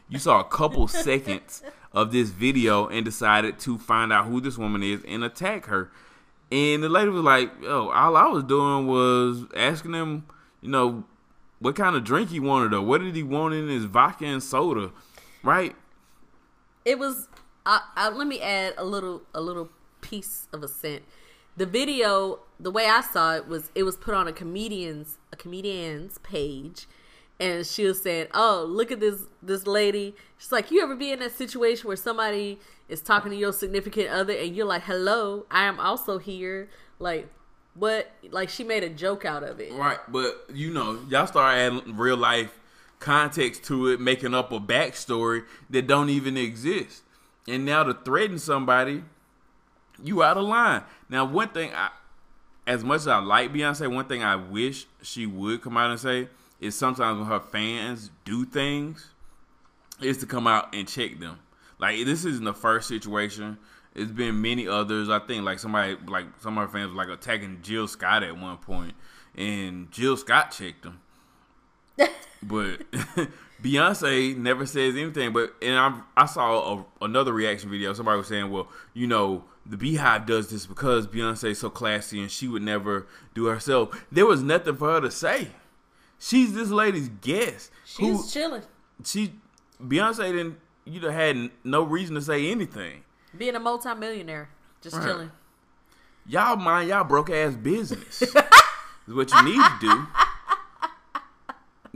[0.09, 1.63] You saw a couple seconds
[1.93, 5.91] of this video and decided to find out who this woman is and attack her.
[6.53, 10.27] And the lady was like, "Oh, all I was doing was asking him,
[10.61, 11.05] you know,
[11.59, 14.43] what kind of drink he wanted or what did he want in his vodka and
[14.43, 14.93] soda,
[15.43, 15.75] right?
[16.85, 17.29] it was
[17.67, 21.03] I, I, let me add a little a little piece of a scent
[21.57, 25.37] the video the way i saw it was it was put on a comedian's a
[25.37, 26.87] comedian's page
[27.41, 31.11] and she was saying oh look at this this lady she's like you ever be
[31.11, 35.45] in that situation where somebody is talking to your significant other and you're like hello
[35.51, 37.29] i am also here like
[37.75, 41.57] what like she made a joke out of it Right, but you know, y'all start
[41.57, 42.57] adding real life
[43.01, 47.03] context to it, making up a backstory that don't even exist.
[47.47, 49.03] And now to threaten somebody,
[50.03, 50.83] you out of line.
[51.09, 51.91] Now, one thing I
[52.67, 56.01] as much as I like Beyonce, one thing I wish she would come out and
[56.01, 56.29] say
[56.61, 59.11] is sometimes when her fans do things,
[60.01, 61.39] is to come out and check them.
[61.79, 63.59] Like this isn't the first situation.
[63.95, 65.09] It's been many others.
[65.09, 68.37] I think like somebody like some of her fans were like attacking Jill Scott at
[68.37, 68.59] one
[69.37, 71.01] and Jill Scott checked him.
[72.47, 72.81] But
[73.63, 75.33] Beyonce never says anything.
[75.33, 77.93] But and I I saw a, another reaction video.
[77.95, 82.31] Somebody was saying, well, you know, the BeyHive does this because Beyonce's so classy and
[82.31, 84.05] she would never do herself.
[84.13, 85.49] There was nothing for her to say.
[86.19, 87.71] She's this lady's guest.
[87.85, 88.63] She's chilling.
[89.05, 89.33] She
[89.83, 93.03] Beyonce didn't you know had no reason to say anything.
[93.37, 94.49] Being a multimillionaire,
[94.81, 95.07] just right.
[95.07, 95.33] chilling.
[96.27, 98.23] Y'all mind y'all broke ass business.
[99.07, 100.07] is what you need to do.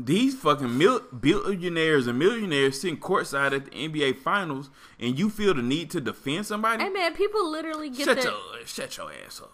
[0.00, 5.54] These fucking mil- billionaires and millionaires sitting courtside at the NBA Finals, and you feel
[5.54, 6.84] the need to defend somebody.
[6.84, 8.30] Hey man, people literally get shut their...
[8.30, 9.50] your shut your ass up.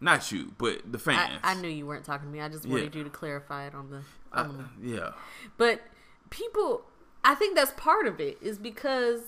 [0.00, 1.38] Not you, but the fans.
[1.42, 2.40] I, I knew you weren't talking to me.
[2.40, 2.98] I just wanted yeah.
[2.98, 4.02] you to clarify it on the.
[4.32, 4.88] On the...
[4.88, 5.12] yeah.
[5.56, 5.82] But
[6.30, 6.84] people,
[7.24, 9.20] I think that's part of it is because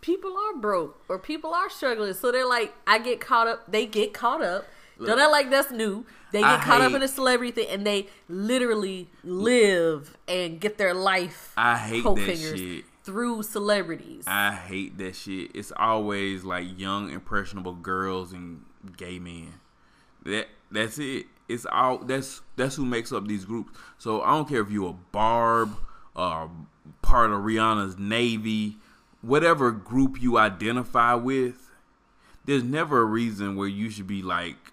[0.00, 2.14] people are broke or people are struggling.
[2.14, 3.70] So they're like, I get caught up.
[3.70, 4.64] They get caught up.
[5.06, 6.06] Don't act like that's new.
[6.32, 10.58] They get I caught hate, up in a celebrity thing and they literally live and
[10.60, 11.52] get their life.
[11.56, 14.24] I hate that shit through celebrities.
[14.26, 15.50] I hate that shit.
[15.54, 18.62] It's always like young impressionable girls and
[18.96, 19.54] gay men.
[20.24, 21.26] That that's it.
[21.48, 23.78] It's all that's that's who makes up these groups.
[23.98, 25.76] So I don't care if you're a Barb
[26.14, 26.50] or
[27.02, 28.76] part of Rihanna's Navy,
[29.20, 31.68] whatever group you identify with.
[32.44, 34.71] There's never a reason where you should be like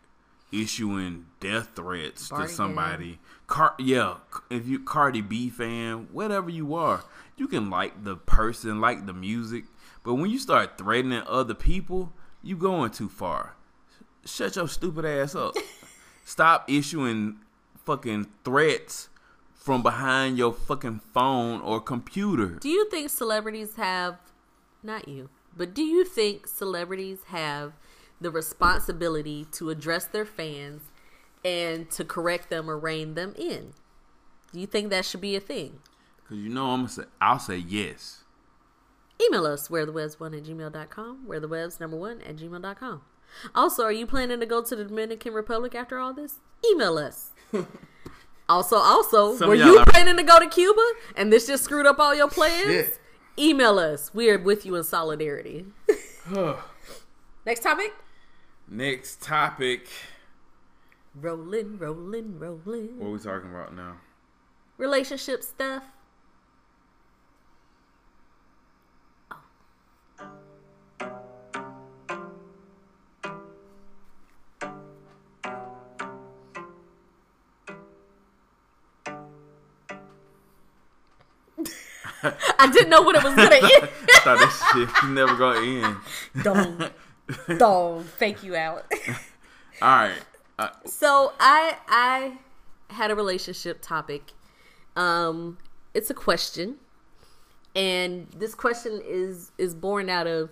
[0.51, 3.19] issuing death threats to somebody.
[3.47, 4.15] Car- yeah,
[4.49, 7.03] if you Cardi B fan, whatever you are,
[7.37, 9.65] you can like the person, like the music,
[10.03, 13.55] but when you start threatening other people, you going too far
[14.25, 15.55] shut your stupid ass up.
[16.25, 17.39] Stop issuing
[17.85, 19.09] fucking threats
[19.53, 22.57] from behind your fucking phone or computer.
[22.59, 24.17] Do you think celebrities have
[24.83, 27.73] not you, but do you think celebrities have
[28.21, 30.83] the responsibility to address their fans
[31.43, 33.73] and to correct them or rein them in?
[34.51, 35.79] Do you think that should be a thing?
[36.27, 38.23] Cause you know I'm gonna say I'll say yes.
[39.21, 43.01] Email us where the webbs one at gmail.com, where the webbs number one at gmail.com.
[43.53, 46.35] Also, are you planning to go to the Dominican Republic after all this?
[46.71, 47.31] Email us.
[48.49, 49.85] also, also, Some were you are...
[49.85, 50.81] planning to go to Cuba
[51.15, 52.63] and this just screwed up all your plans?
[52.63, 52.99] Shit.
[53.37, 54.13] Email us.
[54.13, 55.65] We are with you in solidarity.
[57.45, 57.93] Next topic.
[58.71, 59.87] Next topic.
[61.15, 62.99] Rolling, rolling, rolling.
[62.99, 63.97] What are we talking about now?
[64.77, 65.83] Relationship stuff.
[82.59, 83.63] I didn't know when it was gonna end.
[83.63, 85.97] I thought this shit never gonna end.
[86.43, 86.91] Don't,
[87.57, 88.85] don't fake you out.
[89.81, 90.21] All right.
[90.57, 92.37] Uh, so I I
[92.93, 94.33] had a relationship topic.
[94.95, 95.57] Um,
[95.93, 96.75] it's a question,
[97.75, 100.49] and this question is is born out of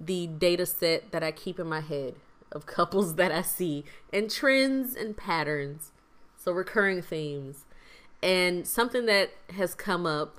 [0.00, 2.14] the data set that I keep in my head
[2.50, 5.92] of couples that I see and trends and patterns,
[6.36, 7.66] so recurring themes,
[8.22, 10.38] and something that has come up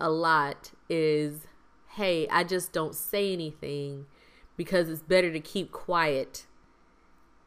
[0.00, 1.46] a lot is
[1.94, 4.06] hey, I just don't say anything
[4.56, 6.46] because it's better to keep quiet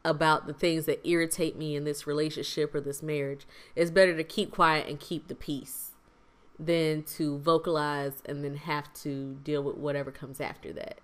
[0.04, 3.46] about the things that irritate me in this relationship or this marriage.
[3.74, 5.92] It's better to keep quiet and keep the peace
[6.58, 11.00] than to vocalize and then have to deal with whatever comes after that.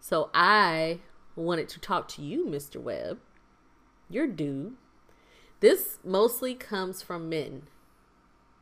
[0.00, 1.00] So I
[1.34, 2.80] wanted to talk to you, Mr.
[2.80, 3.18] Webb,
[4.08, 4.74] You're dude.
[5.60, 7.62] This mostly comes from men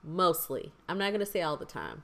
[0.04, 0.72] mostly.
[0.88, 2.02] I'm not going to say all the time,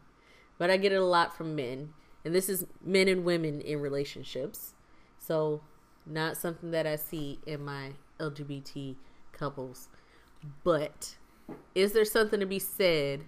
[0.58, 1.92] but I get it a lot from men.
[2.24, 4.74] And this is men and women in relationships.
[5.18, 5.62] So,
[6.06, 8.96] not something that I see in my LGBT
[9.32, 9.88] couples.
[10.64, 11.16] But
[11.74, 13.24] is there something to be said?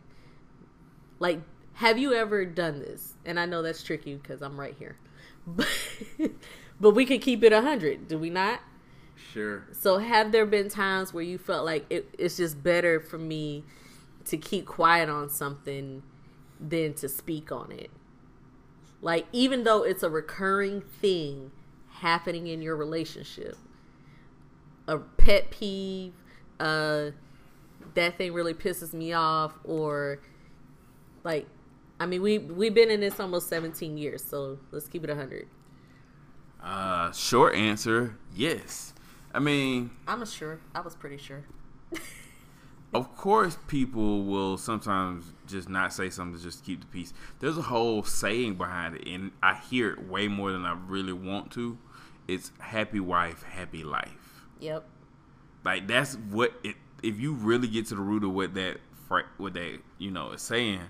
[1.19, 1.41] Like,
[1.75, 3.15] have you ever done this?
[3.25, 4.97] And I know that's tricky because I'm right here.
[5.45, 5.67] But,
[6.81, 8.61] but we can keep it 100, do we not?
[9.33, 9.65] Sure.
[9.73, 13.65] So, have there been times where you felt like it, it's just better for me
[14.27, 16.03] to keep quiet on something
[16.61, 17.91] than to speak on it.
[19.03, 21.51] Like, even though it's a recurring thing
[21.91, 23.57] happening in your relationship,
[24.87, 26.15] a pet peeve,
[26.61, 27.11] uh,
[27.95, 30.21] that thing really pisses me off, or
[31.25, 31.49] like,
[31.99, 35.49] I mean, we we've been in this almost 17 years, so let's keep it 100.
[36.63, 38.95] Uh, short answer, yes.
[39.35, 40.61] I mean, I'm sure.
[40.77, 41.45] I was pretty sure.
[42.95, 47.13] of course people will sometimes just not say something to just keep the peace.
[47.41, 51.13] There's a whole saying behind it, and I hear it way more than I really
[51.13, 51.79] want to.
[52.29, 54.45] It's happy wife, happy life.
[54.61, 54.85] Yep.
[55.65, 56.77] Like that's what it.
[57.03, 58.79] If you really get to the root of what that
[59.37, 60.81] what that you know is saying,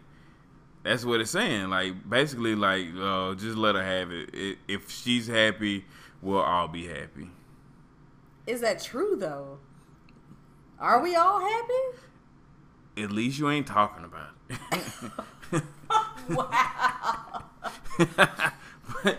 [0.82, 1.70] that's what it's saying.
[1.70, 4.34] Like basically, like uh, just let her have it.
[4.34, 4.58] it.
[4.68, 5.84] If she's happy,
[6.20, 7.30] we'll all be happy.
[8.46, 9.58] Is that true though?
[10.82, 13.02] Are we all happy?
[13.04, 15.62] At least you ain't talking about it.
[16.28, 17.44] wow.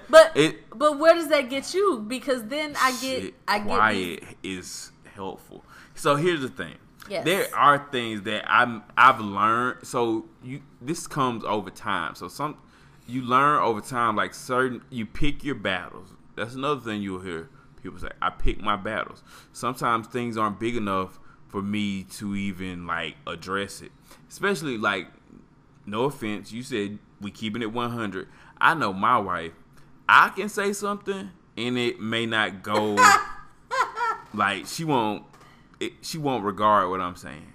[0.09, 2.03] but it, but where does that get you?
[2.05, 5.63] Because then I get I get quiet is helpful.
[5.95, 6.75] So here's the thing.
[7.09, 7.23] Yes.
[7.23, 9.87] There are things that I'm I've learned.
[9.87, 12.15] So you this comes over time.
[12.15, 12.57] So some
[13.07, 16.09] you learn over time like certain you pick your battles.
[16.35, 17.49] That's another thing you'll hear
[17.81, 18.09] people say.
[18.21, 19.23] I pick my battles.
[19.53, 21.19] Sometimes things aren't big enough
[21.53, 23.91] for me to even like address it.
[24.27, 25.05] Especially like
[25.85, 28.27] no offense, you said we keeping it 100.
[28.59, 29.51] I know my wife.
[30.09, 32.97] I can say something and it may not go
[34.33, 35.25] like she won't
[35.79, 37.53] it, she won't regard what I'm saying.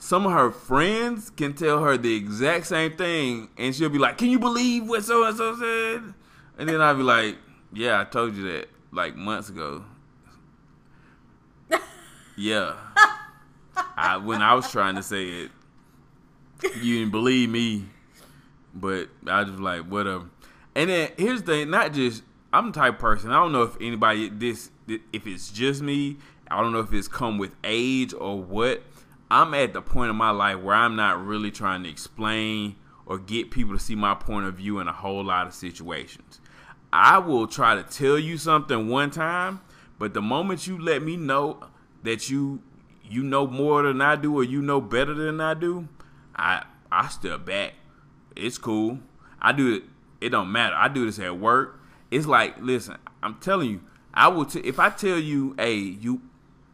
[0.00, 4.18] Some of her friends can tell her the exact same thing, and she'll be like,
[4.18, 6.14] "Can you believe what so and so said?"
[6.58, 7.36] And then I'll be like,
[7.72, 9.84] "Yeah, I told you that like months ago."
[12.36, 12.74] Yeah,
[13.96, 15.50] I, when I was trying to say it,
[16.80, 17.86] you didn't believe me,
[18.74, 20.26] but I was like, whatever.
[20.74, 22.22] And then here's the thing: not just
[22.52, 23.30] I'm the type person.
[23.30, 26.18] I don't know if anybody this if it's just me
[26.52, 28.82] I don't know if it's come with age or what.
[29.30, 32.76] I'm at the point in my life where I'm not really trying to explain
[33.06, 36.40] or get people to see my point of view in a whole lot of situations.
[36.92, 39.62] I will try to tell you something one time,
[39.98, 41.68] but the moment you let me know
[42.02, 42.62] that you
[43.04, 45.88] you know more than I do or you know better than I do,
[46.34, 47.74] I I step back.
[48.36, 49.00] It's cool.
[49.40, 49.82] I do it.
[50.20, 50.74] It don't matter.
[50.76, 51.80] I do this at work.
[52.10, 53.80] It's like, listen, I'm telling you,
[54.14, 54.44] I will.
[54.44, 56.22] T- if I tell you, hey, you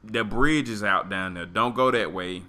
[0.05, 1.47] the bridge is out down there.
[1.47, 2.43] Don't go that way.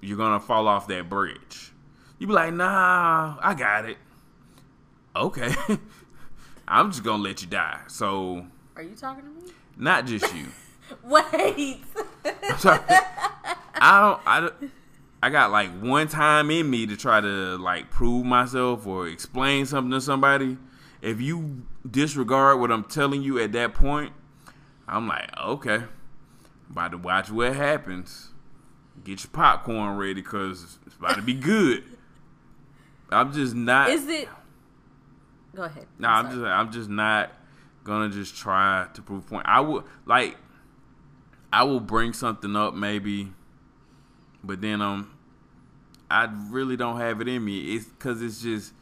[0.00, 1.72] You're gonna fall off that bridge.
[2.18, 3.96] You be like, nah, I got it.
[5.16, 5.54] Okay.
[6.68, 7.80] I'm just gonna let you die.
[7.88, 8.46] So
[8.76, 9.52] Are you talking to me?
[9.76, 10.46] Not just you.
[11.04, 11.82] Wait.
[12.24, 14.72] I don't I don't
[15.22, 19.66] I got like one time in me to try to like prove myself or explain
[19.66, 20.56] something to somebody.
[21.02, 24.12] If you disregard what I'm telling you at that point,
[24.88, 25.84] I'm like, okay.
[26.70, 28.28] About to watch what happens.
[29.02, 31.84] Get your popcorn ready because it's about to be good.
[33.10, 33.90] I'm just not.
[33.90, 34.28] Is it?
[35.54, 35.86] Go ahead.
[35.98, 36.44] No, I'm, I'm just.
[36.44, 37.32] I'm just not
[37.82, 39.46] gonna just try to prove point.
[39.46, 40.36] I would like.
[41.52, 43.32] I will bring something up maybe,
[44.42, 45.16] but then um,
[46.10, 47.74] I really don't have it in me.
[47.74, 48.72] It's because it's just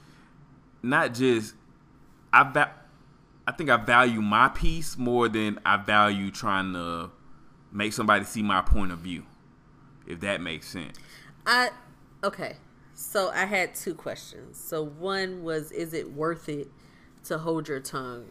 [0.82, 1.54] not just
[2.32, 2.44] I.
[2.44, 2.74] Va-
[3.46, 7.10] I think I value my piece more than I value trying to
[7.72, 9.24] make somebody see my point of view,
[10.06, 10.98] if that makes sense.
[11.46, 11.70] I
[12.22, 12.56] okay.
[12.92, 14.58] So I had two questions.
[14.58, 16.68] So one was, is it worth it
[17.24, 18.26] to hold your tongue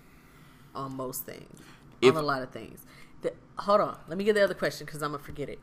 [0.75, 1.61] on most things,
[1.99, 2.85] if, on a lot of things?
[3.21, 5.59] The, hold on, let me get the other question because I'm gonna forget it.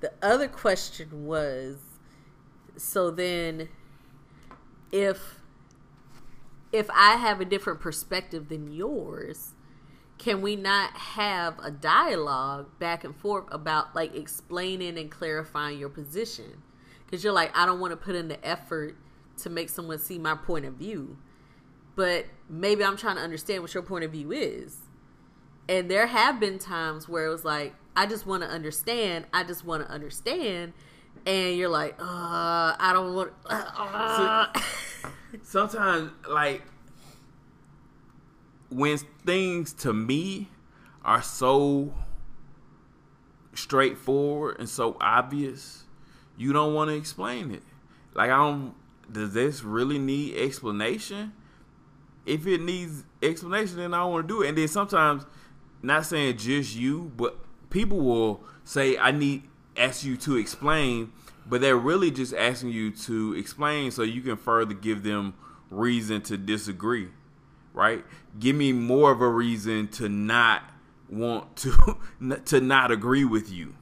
[0.00, 1.78] The other question was,
[2.76, 3.68] so then,
[4.90, 5.40] if
[6.72, 9.52] if I have a different perspective than yours,
[10.18, 15.88] can we not have a dialogue back and forth about like explaining and clarifying your
[15.88, 16.62] position?
[17.04, 18.96] Because you're like, I don't want to put in the effort
[19.38, 21.18] to make someone see my point of view,
[21.94, 24.78] but maybe I'm trying to understand what your point of view is.
[25.68, 29.26] And there have been times where it was like, I just want to understand.
[29.32, 30.72] I just want to understand.
[31.26, 33.32] And you're like, uh, I don't want.
[33.46, 35.10] Uh, so,
[35.42, 36.62] sometimes, like
[38.70, 40.48] when things to me
[41.04, 41.92] are so
[43.54, 45.84] straightforward and so obvious,
[46.36, 47.62] you don't want to explain it.
[48.14, 48.74] Like I don't
[49.10, 51.32] does this really need explanation?
[52.24, 54.48] If it needs explanation, then I don't want to do it.
[54.48, 55.26] And then sometimes,
[55.82, 57.38] not saying just you, but
[57.70, 59.42] people will say, I need
[59.76, 61.12] ask you to explain,
[61.46, 65.34] but they're really just asking you to explain so you can further give them
[65.70, 67.08] reason to disagree
[67.72, 68.04] right?
[68.38, 70.62] Give me more of a reason to not
[71.08, 71.98] want to
[72.46, 73.74] to not agree with you.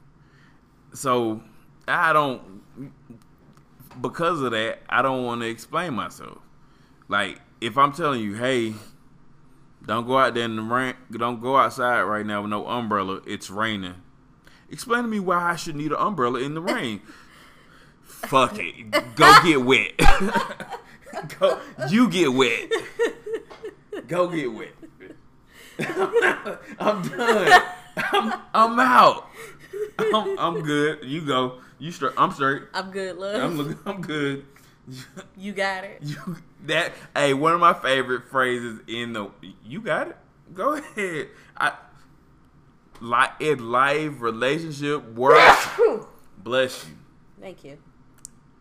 [0.93, 1.43] So
[1.87, 2.63] I don't
[4.01, 6.39] because of that, I don't want to explain myself.
[7.09, 8.75] Like if I'm telling you, hey,
[9.91, 13.23] don't go out there in the rain, don't go outside right now with no umbrella.
[13.27, 13.97] It's raining.
[14.71, 17.01] Explain to me why I should need an umbrella in the rain.
[18.05, 19.99] Fuck it, go get wet.
[21.41, 22.71] go, you get wet.
[24.07, 24.75] Go get wet.
[26.79, 27.63] I'm done.
[27.97, 29.27] I'm, I'm out.
[29.99, 31.01] I'm, I'm good.
[31.03, 31.59] You go.
[31.81, 32.13] You straight.
[32.17, 32.63] I'm straight.
[32.75, 33.43] I'm good, love.
[33.43, 34.45] I'm look- I'm good.
[35.37, 35.99] you got it.
[36.03, 36.37] You
[36.67, 39.31] that hey, one of my favorite phrases in the
[39.65, 40.17] you got it.
[40.55, 41.29] Go ahead.
[41.57, 41.73] I
[43.01, 45.59] like in life, relationship, work.
[46.39, 46.95] bless you.
[47.41, 47.79] Thank you.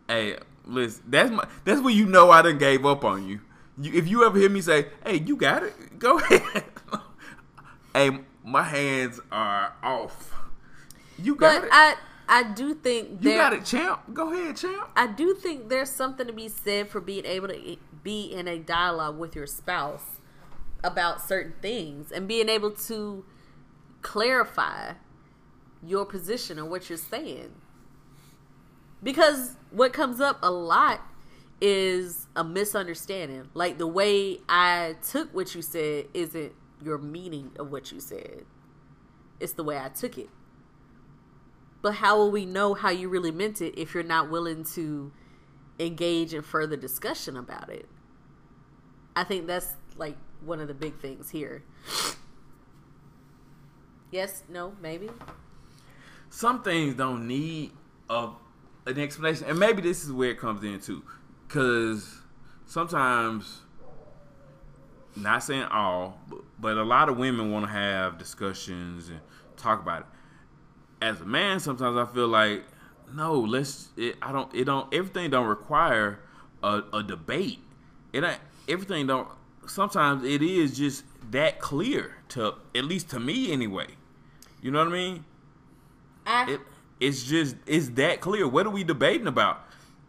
[0.08, 1.02] Hey, listen.
[1.06, 1.46] That's my.
[1.64, 3.40] That's when you know I done gave up on you.
[3.78, 6.64] you if you ever hear me say, "Hey, you got it," go ahead.
[7.94, 10.34] hey, my hands are off.
[11.18, 11.70] You got But it.
[11.72, 11.96] I
[12.32, 14.02] I do think you got it, champ.
[14.14, 14.88] Go ahead, champ.
[14.94, 18.56] I do think there's something to be said for being able to be in a
[18.56, 20.20] dialogue with your spouse
[20.84, 23.24] about certain things and being able to
[24.00, 24.92] clarify
[25.84, 27.52] your position and what you're saying.
[29.02, 31.00] Because what comes up a lot
[31.60, 33.48] is a misunderstanding.
[33.54, 38.44] Like the way I took what you said isn't your meaning of what you said.
[39.40, 40.28] It's the way I took it.
[41.82, 45.12] But how will we know how you really meant it if you're not willing to
[45.78, 47.88] engage in further discussion about it?
[49.16, 51.62] I think that's like one of the big things here.
[54.10, 55.08] Yes, no, maybe.
[56.30, 57.72] some things don't need
[58.08, 58.30] a,
[58.86, 61.02] an explanation, and maybe this is where it comes in too,
[61.46, 62.20] because
[62.66, 63.60] sometimes,
[65.16, 69.20] not saying all, but, but a lot of women want to have discussions and
[69.56, 70.06] talk about it.
[71.02, 72.64] As a man, sometimes I feel like,
[73.14, 73.88] no, let's.
[73.96, 74.54] It, I don't.
[74.54, 74.92] It don't.
[74.92, 76.20] Everything don't require
[76.62, 77.60] a, a debate.
[78.12, 78.38] It ain't.
[78.68, 79.28] Everything don't.
[79.66, 83.86] Sometimes it is just that clear to at least to me anyway.
[84.62, 85.24] You know what I mean?
[86.26, 86.60] I It,
[87.00, 88.46] it's just it's that clear.
[88.46, 89.64] What are we debating about?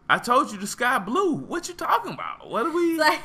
[0.08, 1.32] I told you the sky blue.
[1.34, 2.50] What you talking about?
[2.50, 2.98] What are we?
[2.98, 3.20] like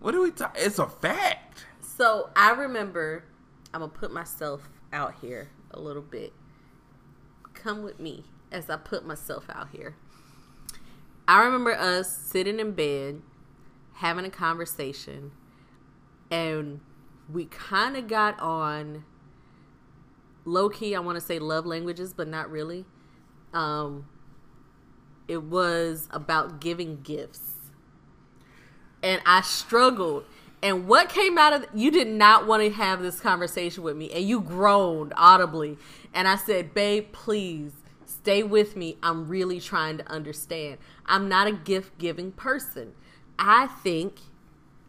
[0.00, 0.32] What are we?
[0.32, 1.64] Ta- it's a fact.
[1.80, 3.24] so I remember
[3.72, 6.32] I'm gonna put myself out here a little bit.
[7.64, 9.94] Come with me as I put myself out here.
[11.26, 13.22] I remember us sitting in bed
[13.94, 15.30] having a conversation
[16.30, 16.80] and
[17.32, 19.06] we kind of got on
[20.44, 22.84] low key I want to say love languages but not really.
[23.54, 24.08] Um
[25.26, 27.54] it was about giving gifts.
[29.02, 30.26] And I struggled.
[30.62, 34.10] And what came out of you did not want to have this conversation with me
[34.12, 35.78] and you groaned audibly.
[36.14, 37.72] And I said, "Babe, please
[38.06, 38.96] stay with me.
[39.02, 40.78] I'm really trying to understand.
[41.06, 42.92] I'm not a gift-giving person.
[43.38, 44.18] I think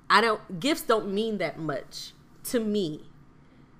[0.10, 2.12] I don't gifts don't mean that much
[2.46, 3.10] to me.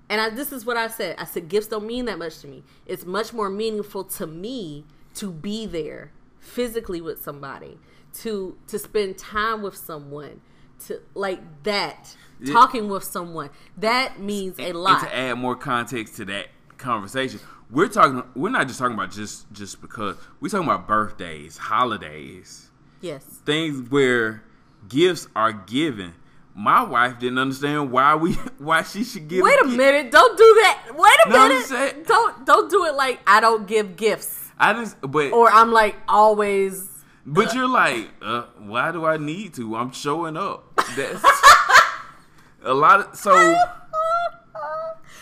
[0.08, 1.16] And I, this is what I said.
[1.18, 2.64] I said gifts don't mean that much to me.
[2.84, 4.84] It's much more meaningful to me
[5.14, 7.78] to be there physically with somebody,
[8.14, 10.40] to to spend time with someone,
[10.86, 12.52] to like that, Yeah.
[12.52, 13.50] talking with someone.
[13.76, 15.00] That means a lot.
[15.02, 18.22] to add more context to that conversation, we're talking.
[18.34, 20.16] We're not just talking about just just because.
[20.40, 22.70] We're talking about birthdays, holidays,
[23.00, 23.22] yes.
[23.44, 24.42] things where
[24.88, 26.14] gifts are given.
[26.54, 29.42] My wife didn't understand why we why she should give.
[29.42, 29.76] Wait a gift.
[29.76, 30.10] minute.
[30.10, 30.86] Don't do that.
[30.96, 31.64] Wait a No, minute.
[31.66, 35.70] saying- Don't don't do it like I don't give gifts I just but or I'm
[35.72, 36.88] like always
[37.26, 39.76] But you're like, uh, why do I need to?
[39.76, 40.74] I'm showing up.
[40.96, 41.22] That's
[42.62, 43.34] a lot of so.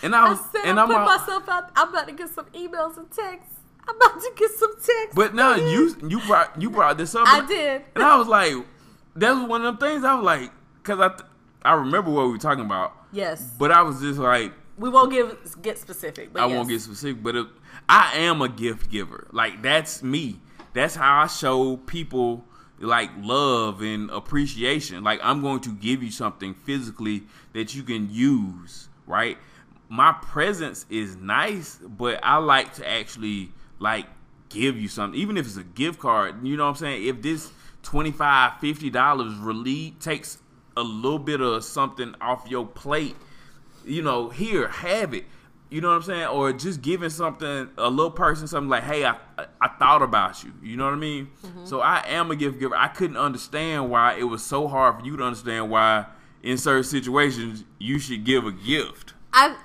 [0.05, 1.71] And I I was, said and I I'm put all- myself out.
[1.75, 3.55] I'm about to get some emails and texts.
[3.87, 5.13] I'm about to get some texts.
[5.15, 7.27] But no, you you brought you brought this up.
[7.27, 7.81] I did.
[7.95, 8.53] and I was like,
[9.15, 10.03] that was one of them things.
[10.03, 10.51] I was like,
[10.81, 11.29] because I th-
[11.63, 15.11] I remember what we were talking about, Yes, but I was just like, we won't
[15.11, 16.33] give get specific.
[16.33, 16.55] But I yes.
[16.55, 17.47] won't get specific, but it,
[17.89, 19.27] I am a gift giver.
[19.31, 20.39] Like that's me.
[20.73, 22.43] That's how I show people
[22.79, 25.03] like love and appreciation.
[25.03, 29.37] Like I'm going to give you something physically that you can use, right?
[29.89, 34.07] My presence is nice, but I like to actually like
[34.49, 36.45] give you something, even if it's a gift card.
[36.45, 37.07] You know what I'm saying?
[37.07, 37.51] If this
[37.83, 40.39] 25 50 dollars really takes
[40.75, 43.15] a little bit of something off your plate
[43.85, 45.25] you know, here, have it.
[45.69, 46.27] You know what I'm saying?
[46.27, 49.17] Or just giving something, a little person something like, hey, I,
[49.59, 50.53] I thought about you.
[50.61, 51.29] You know what I mean?
[51.43, 51.65] Mm-hmm.
[51.65, 52.75] So I am a gift giver.
[52.75, 56.05] I couldn't understand why it was so hard for you to understand why
[56.43, 59.13] in certain situations you should give a gift.
[59.33, 59.55] I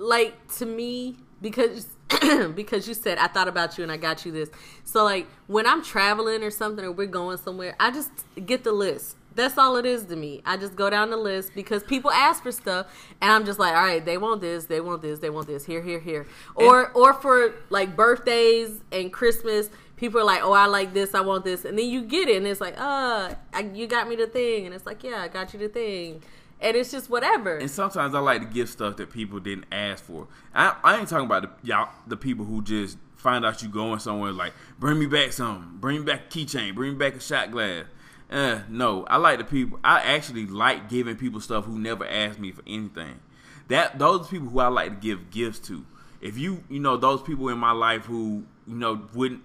[0.00, 1.86] like to me because
[2.54, 4.48] because you said I thought about you and I got you this.
[4.84, 8.10] So like when I'm traveling or something or we're going somewhere, I just
[8.44, 9.16] get the list.
[9.36, 10.42] That's all it is to me.
[10.44, 12.86] I just go down the list because people ask for stuff
[13.20, 15.64] and I'm just like, all right, they want this, they want this, they want this,
[15.64, 16.26] here, here, here.
[16.56, 21.20] Or or for like birthdays and Christmas, people are like, oh, I like this, I
[21.20, 24.16] want this, and then you get it and it's like, uh, I, you got me
[24.16, 26.22] the thing, and it's like, yeah, I got you the thing.
[26.60, 27.56] And it's just whatever.
[27.56, 30.28] And sometimes I like to give stuff that people didn't ask for.
[30.54, 33.98] I, I ain't talking about the y'all the people who just find out you going
[33.98, 37.20] somewhere like bring me back something, bring me back a keychain, bring me back a
[37.20, 37.84] shot glass.
[38.30, 39.80] Uh, no, I like the people.
[39.82, 43.20] I actually like giving people stuff who never asked me for anything.
[43.68, 45.84] That those people who I like to give gifts to.
[46.20, 49.42] If you you know those people in my life who you know wouldn't.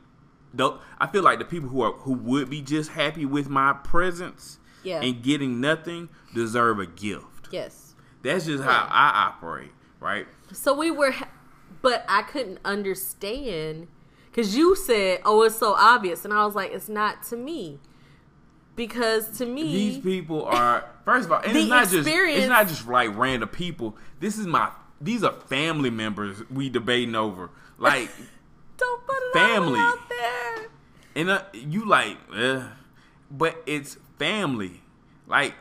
[0.58, 4.58] I feel like the people who are who would be just happy with my presence
[4.86, 5.02] Yeah.
[5.02, 7.50] and getting nothing deserve a gift.
[7.52, 7.96] yes.
[8.24, 10.26] That's just how I operate, right?
[10.52, 11.14] So we were,
[11.84, 13.88] but I couldn't understand
[14.32, 17.80] because you said, "Oh, it's so obvious," and I was like, "It's not to me."
[18.76, 22.68] Because to me, These people are first of all, and it's not just it's not
[22.68, 23.96] just like random people.
[24.20, 27.52] This is my these are family members we debating over.
[27.78, 28.10] Like
[28.78, 29.80] don't put it Family.
[29.80, 30.68] out there.
[31.16, 32.64] and uh, you like, eh,
[33.32, 34.82] but it's family.
[35.28, 35.54] Like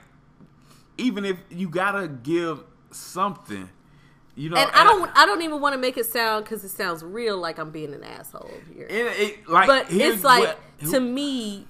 [0.99, 3.69] even if you gotta give something,
[4.37, 4.57] you know.
[4.57, 7.39] And I don't, I don't even want to make it sound because it sounds real
[7.39, 8.87] like I'm being an asshole here.
[8.89, 11.67] And it, like, But it's like what- to me.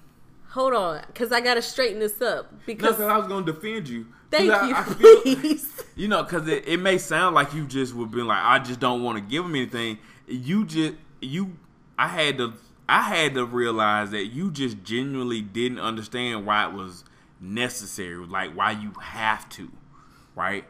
[0.51, 2.49] Hold on, because I got to straighten this up.
[2.65, 4.07] Because because I was gonna defend you.
[4.31, 5.83] thank I- you, I feel- please.
[5.97, 8.79] You know, because it, it may sound like you just would be like, I just
[8.79, 9.99] don't want to give him anything.
[10.29, 11.57] You just you,
[11.99, 12.53] I had to,
[12.89, 17.05] I had to realize that you just genuinely didn't understand why it was
[17.41, 19.71] necessary, like why you have to,
[20.35, 20.65] right?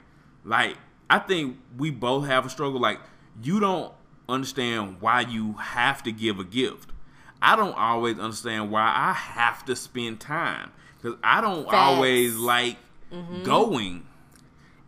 [0.45, 0.77] Like
[1.11, 2.81] I think we both have a struggle.
[2.81, 3.01] Like
[3.43, 3.93] you don't
[4.29, 6.91] understand why you have to give a gift.
[7.43, 11.75] I don't always understand why I have to spend time because I don't Facts.
[11.75, 12.77] always like
[13.13, 13.43] mm-hmm.
[13.43, 14.07] going.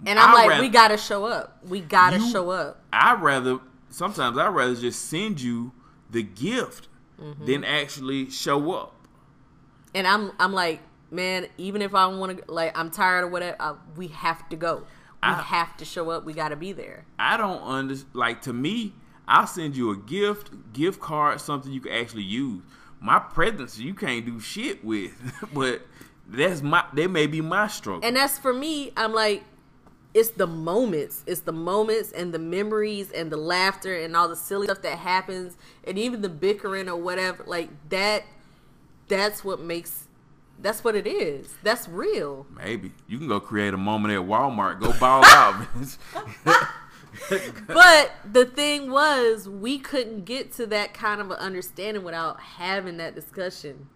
[0.07, 1.59] And I'm I'd like, rather- we got to show up.
[1.67, 2.83] We got to You- show up.
[2.93, 3.59] I'd rather
[3.91, 5.73] sometimes I'd rather just send you
[6.11, 6.89] the gift
[7.21, 7.47] Mm-hmm.
[7.47, 8.95] than actually show up.
[9.95, 13.57] And I'm, I'm like, man, even if I want to, like, I'm tired or whatever,
[13.59, 14.77] uh, we have to go.
[14.77, 14.85] We
[15.23, 16.25] I- have to show up.
[16.25, 17.07] We got to be there.
[17.19, 18.93] I don't under like to me.
[19.27, 22.63] I'll send you a gift, gift card, something you can actually use.
[23.01, 25.13] My presence you can't do shit with,
[25.55, 25.83] but
[26.29, 28.07] that's my that may be my struggle.
[28.07, 28.93] And that's for me.
[28.97, 29.43] I'm like,
[30.17, 31.23] it's the moments.
[31.27, 34.97] It's the moments and the memories and the laughter and all the silly stuff that
[34.97, 37.45] happens and even the bickering or whatever.
[37.47, 38.25] Like that.
[39.09, 40.09] That's what makes.
[40.59, 41.55] That's what it is.
[41.63, 42.47] That's real.
[42.57, 44.81] Maybe you can go create a moment at Walmart.
[44.81, 45.55] Go ball out.
[45.75, 46.69] bitch.
[47.67, 52.99] But the thing was, we couldn't get to that kind of an understanding without having
[52.99, 53.89] that discussion.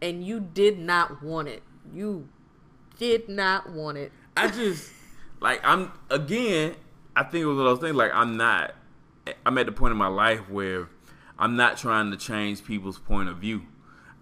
[0.00, 1.62] And you did not want it.
[1.92, 2.28] You
[2.98, 4.12] did not want it.
[4.36, 4.90] I just
[5.44, 6.74] like I'm again.
[7.14, 7.96] I think it was one of those things.
[7.96, 8.74] Like I'm not.
[9.44, 10.88] I'm at the point in my life where
[11.38, 13.62] I'm not trying to change people's point of view.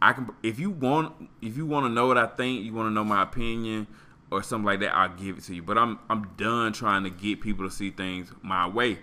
[0.02, 2.88] I can if you want if you want to know what I think, you want
[2.88, 3.86] to know my opinion
[4.32, 5.62] or something like that, I'll give it to you.
[5.62, 8.98] But I'm I'm done trying to get people to see things my way,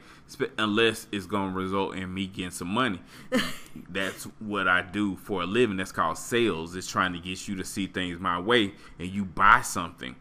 [0.58, 3.02] unless it's gonna result in me getting some money.
[3.90, 5.78] That's what I do for a living.
[5.78, 6.76] That's called sales.
[6.76, 10.18] It's trying to get you to see things my way, and you buy something.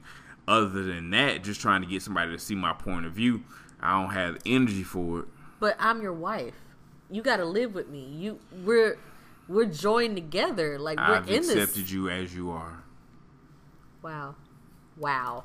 [0.49, 3.45] Other than that, just trying to get somebody to see my point of view,
[3.81, 5.25] I don't have energy for it.
[5.61, 6.55] But I'm your wife.
[7.11, 8.07] You got to live with me.
[8.07, 8.97] You we're
[9.47, 10.79] we're joined together.
[10.79, 12.83] Like we're I've in accepted you as you are.
[14.01, 14.37] Wow,
[14.97, 15.45] wow.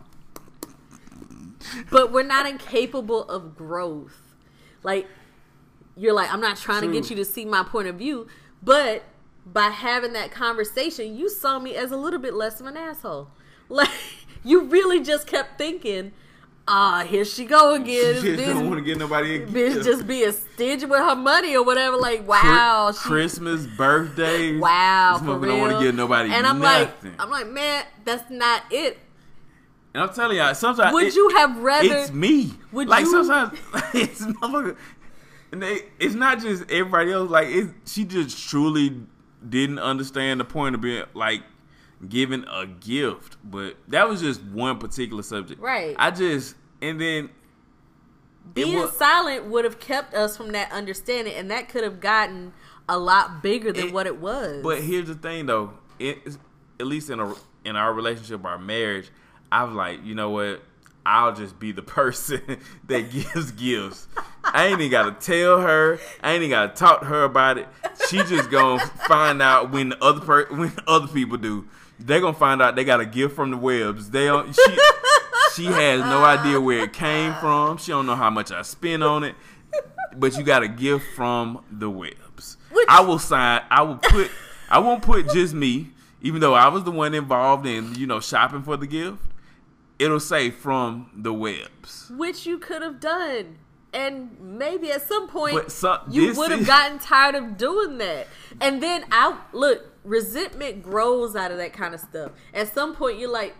[1.91, 4.21] But we're not incapable of growth.
[4.83, 5.09] Like
[5.97, 8.27] you're like, I'm not trying to get you to see my point of view,
[8.61, 9.03] but
[9.45, 13.27] by having that conversation, you saw me as a little bit less of an asshole.
[13.69, 13.89] Like
[14.43, 16.11] you really just kept thinking,
[16.67, 18.21] ah, here she go again.
[18.21, 21.55] She just don't want to get nobody a bitch just being stingy with her money
[21.55, 21.97] or whatever.
[21.97, 24.59] Like, wow, she- Christmas, birthdays.
[24.61, 27.11] wow, this for motherfucker don't want to give nobody and I'm nothing.
[27.11, 28.97] like, I'm like, man, that's not it.
[29.93, 31.87] and I'm telling y'all, sometimes Would it- you have rather?
[31.95, 32.53] It's me.
[32.71, 33.59] Would like you- sometimes
[33.93, 34.77] it's motherfucker.
[35.51, 37.29] And they, it's not just everybody else.
[37.29, 38.95] Like it, she just truly
[39.47, 41.43] didn't understand the point of being like
[42.09, 43.37] giving a gift.
[43.43, 45.61] But that was just one particular subject.
[45.61, 45.95] Right.
[45.97, 47.29] I just and then
[48.53, 52.53] being was- silent would have kept us from that understanding, and that could have gotten
[52.89, 54.61] a lot bigger than It- what it was.
[54.63, 55.71] But here's the thing, though.
[55.99, 56.37] It,
[56.79, 57.33] at least in a
[57.65, 59.09] in our relationship, our marriage,
[59.51, 60.61] I was like, you know what?
[61.05, 62.41] I'll just be the person
[62.87, 64.07] that gives gifts.
[64.43, 65.99] I ain't even gotta tell her.
[66.21, 67.67] I ain't even gotta talk to her about it.
[68.09, 71.67] She just gonna find out when the other per- when other people do.
[72.05, 74.09] They gonna find out they got a gift from the Webbs.
[74.09, 74.53] They don't.
[74.53, 74.77] She,
[75.55, 77.77] she has no idea where it came from.
[77.77, 79.35] She don't know how much I spent on it.
[80.15, 82.57] But you got a gift from the Webbs.
[82.71, 83.61] Which- I will sign.
[83.69, 84.29] I will put.
[84.69, 85.89] I won't put just me,
[86.21, 89.19] even though I was the one involved in you know shopping for the gift.
[89.99, 92.11] it'll say from the Webbs.
[92.15, 93.57] which you could have done.
[93.93, 98.27] And maybe at some point so- you would have is- gotten tired of doing that.
[98.59, 102.31] And then I look, resentment grows out of that kind of stuff.
[102.53, 103.55] At some point you're like,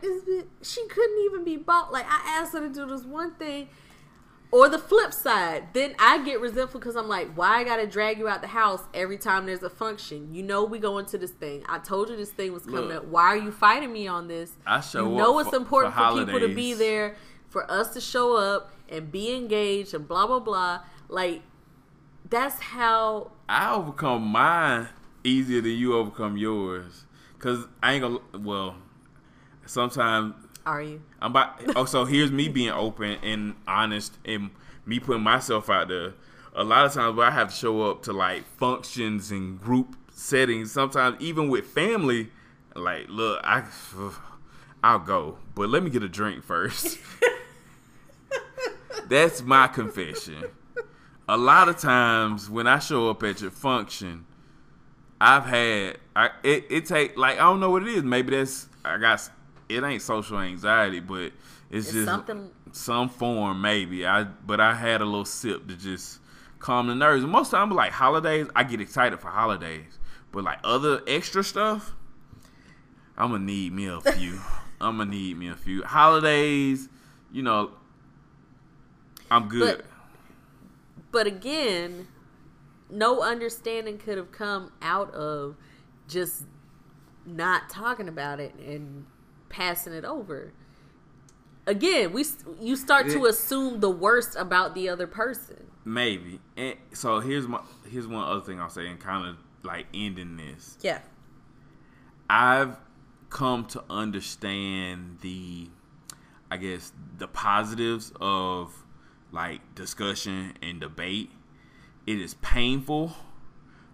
[0.62, 1.92] she couldn't even be bought.
[1.94, 3.70] Like I asked her to do this one thing.
[4.52, 8.20] Or the flip side, then I get resentful because I'm like, why I gotta drag
[8.20, 10.36] you out the house every time there's a function?
[10.36, 11.64] You know we go into this thing.
[11.68, 12.98] I told you this thing was coming Look.
[12.98, 13.06] up.
[13.06, 14.52] Why are you fighting me on this?
[14.68, 17.16] I show you know up it's for- important for for, people to be there,
[17.50, 20.82] for us to show up and be engaged and blah blah blah.
[21.10, 21.42] Like
[22.30, 24.88] that's how I overcome mine
[25.24, 27.06] easier than you overcome yours.
[27.40, 28.20] Cause I ain't gonna.
[28.40, 28.76] Well,
[29.66, 30.36] sometimes
[30.66, 31.02] are you?
[31.22, 31.62] I'm about.
[31.76, 34.52] Oh, so here's me being open and honest, and
[34.86, 36.14] me putting myself out there.
[36.56, 39.96] A lot of times, where I have to show up to like functions and group
[40.12, 40.72] settings.
[40.72, 42.30] Sometimes even with family,
[42.76, 43.64] like, look, I,
[44.84, 46.98] I'll go, but let me get a drink first.
[49.08, 50.44] That's my confession.
[51.28, 54.26] A lot of times when I show up at your function,
[55.22, 58.04] I've had I it, it take like I don't know what it is.
[58.04, 59.30] Maybe that's I got
[59.70, 61.32] it ain't social anxiety, but
[61.70, 64.06] it's, It's just something- some form maybe.
[64.06, 66.20] I but I had a little sip to just
[66.60, 67.24] calm the nerves.
[67.24, 70.00] And most time like holidays, I get excited for holidays.
[70.32, 71.94] But like other extra stuff,
[73.18, 74.40] I'm gonna need me a few.
[74.82, 76.90] I'm gonna need me a few holidays.
[77.32, 77.72] You know,
[79.34, 79.78] I'm good.
[79.78, 79.86] But-
[81.12, 82.08] But again,
[82.90, 85.56] no understanding could have come out of
[86.08, 86.46] just
[87.26, 89.06] not talking about it and
[89.50, 90.54] passing it over.
[91.68, 92.26] Again, we
[92.60, 95.68] you start to assume the worst about the other person.
[95.86, 96.40] Maybe.
[96.58, 100.36] And so here's my here's one other thing I'll say and kind of like ending
[100.36, 100.78] this.
[100.82, 101.00] Yeah.
[102.30, 102.78] I've
[103.30, 105.70] come to understand the
[106.52, 108.83] I guess the positives of
[109.34, 111.32] like discussion and debate.
[112.08, 113.14] It is painful,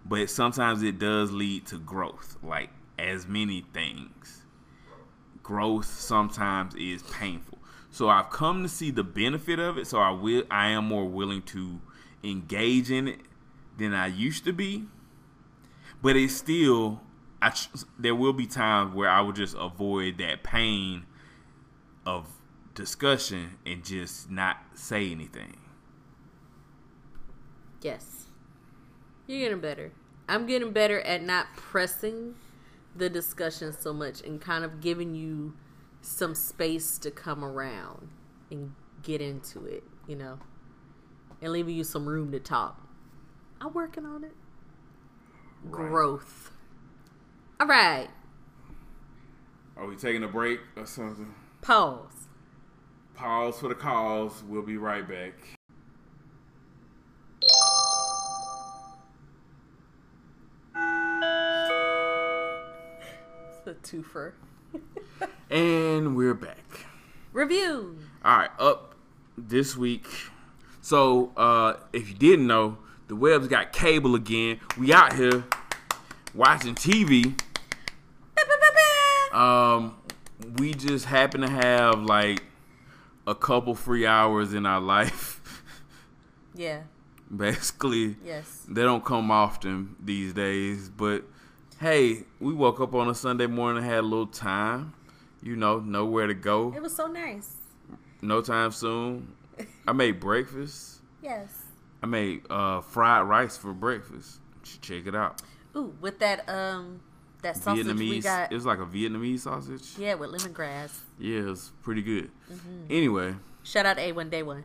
[0.06, 2.70] but sometimes it does lead to growth, like
[3.00, 4.46] as many things.
[5.42, 7.58] Growth sometimes is painful.
[7.90, 11.06] So I've come to see the benefit of it, so I will I am more
[11.06, 11.82] willing to
[12.24, 13.22] engage in it
[13.80, 14.86] than I used to be
[16.02, 17.02] but it's still
[17.42, 17.54] I
[17.98, 21.06] there will be times where I will just avoid that pain
[22.06, 22.28] of
[22.74, 25.58] discussion and just not say anything.
[27.82, 28.26] Yes.
[29.28, 29.92] You're getting better.
[30.28, 32.36] I'm getting better at not pressing
[32.96, 35.56] the discussion so much and kind of giving you
[36.02, 38.10] some space to come around
[38.52, 40.40] and get into it, you know,
[41.42, 42.82] and leaving you some room to talk.
[43.62, 44.34] I'm working on it.
[45.70, 46.52] Growth.
[47.60, 48.08] All right.
[49.76, 51.34] Are we taking a break or something?
[51.62, 52.29] Pause.
[53.20, 54.44] Pause for the calls.
[54.48, 55.34] We'll be right back.
[63.52, 64.32] It's a twofer.
[65.52, 66.86] And we're back.
[67.34, 67.98] Review.
[68.24, 68.96] All right, up
[69.38, 70.08] this week.
[70.80, 72.78] So, uh, if you didn't know,
[73.10, 74.62] the Webbs got cable again.
[74.78, 75.44] We out here
[76.34, 77.38] watching TV.
[79.34, 79.98] Um,
[80.58, 82.44] we just happen to have like
[83.30, 85.36] a couple free hours in our life.
[86.56, 86.82] Yeah.
[87.34, 88.66] Basically, Yes.
[88.68, 90.90] they don't come often these days.
[90.90, 91.24] But
[91.80, 94.94] hey, we woke up on a Sunday morning, had a little time.
[95.42, 96.74] You know, nowhere to go.
[96.76, 97.56] It was so nice.
[98.22, 99.34] No time soon.
[99.88, 100.98] I made breakfast.
[101.22, 101.54] Yes.
[102.02, 104.40] I made uh, fried rice for breakfast.
[104.82, 105.42] Check it out.
[105.76, 107.02] Ooh, with that um
[107.42, 108.24] that sausage we Vietnamese.
[108.24, 108.52] got.
[108.52, 109.98] It was like a Vietnamese sausage.
[109.98, 110.98] Yeah, with lemongrass.
[111.20, 112.30] Yeah, it was pretty good.
[112.52, 112.86] Mm-hmm.
[112.90, 114.64] Anyway, Shout out A1 Day One.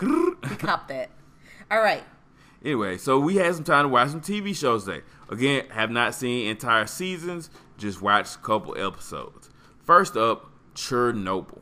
[0.00, 1.10] He copped that.
[1.70, 2.02] All right.
[2.64, 5.02] anyway, so we had some time to watch some TV shows today.
[5.28, 7.48] Again, have not seen entire seasons,
[7.78, 9.50] just watched a couple episodes.
[9.84, 11.60] First up, Chernobyl.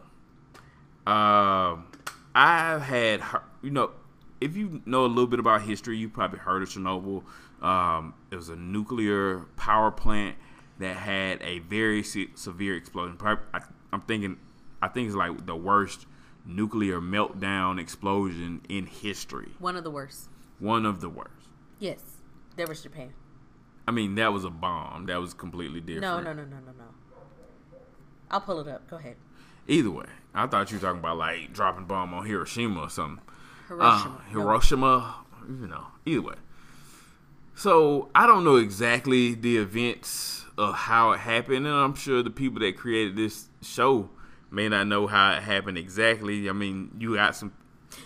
[1.06, 1.86] Um,
[2.34, 3.22] I've had,
[3.62, 3.90] you know,
[4.40, 7.22] if you know a little bit about history, you probably heard of Chernobyl.
[7.62, 10.36] Um, it was a nuclear power plant
[10.78, 13.16] that had a very se- severe explosion.
[13.22, 13.36] I,
[13.92, 14.38] I'm thinking,
[14.82, 16.06] I think it's like the worst
[16.44, 19.52] nuclear meltdown explosion in history.
[19.60, 20.28] One of the worst.
[20.58, 21.48] One of the worst.
[21.78, 22.00] Yes.
[22.56, 23.12] There was Japan.
[23.86, 25.06] I mean, that was a bomb.
[25.06, 26.02] That was completely different.
[26.02, 26.84] No, no, no, no, no, no.
[28.30, 28.88] I'll pull it up.
[28.88, 29.16] Go ahead.
[29.68, 33.22] Either way, I thought you were talking about like dropping bomb on Hiroshima or something.
[33.68, 34.16] Hiroshima.
[34.16, 34.40] Uh, No.
[34.40, 35.14] Hiroshima,
[35.48, 35.86] you know.
[36.06, 36.34] Either way.
[37.62, 42.28] So I don't know exactly the events of how it happened, and I'm sure the
[42.28, 44.10] people that created this show
[44.50, 46.48] may not know how it happened exactly.
[46.48, 47.52] I mean, you got some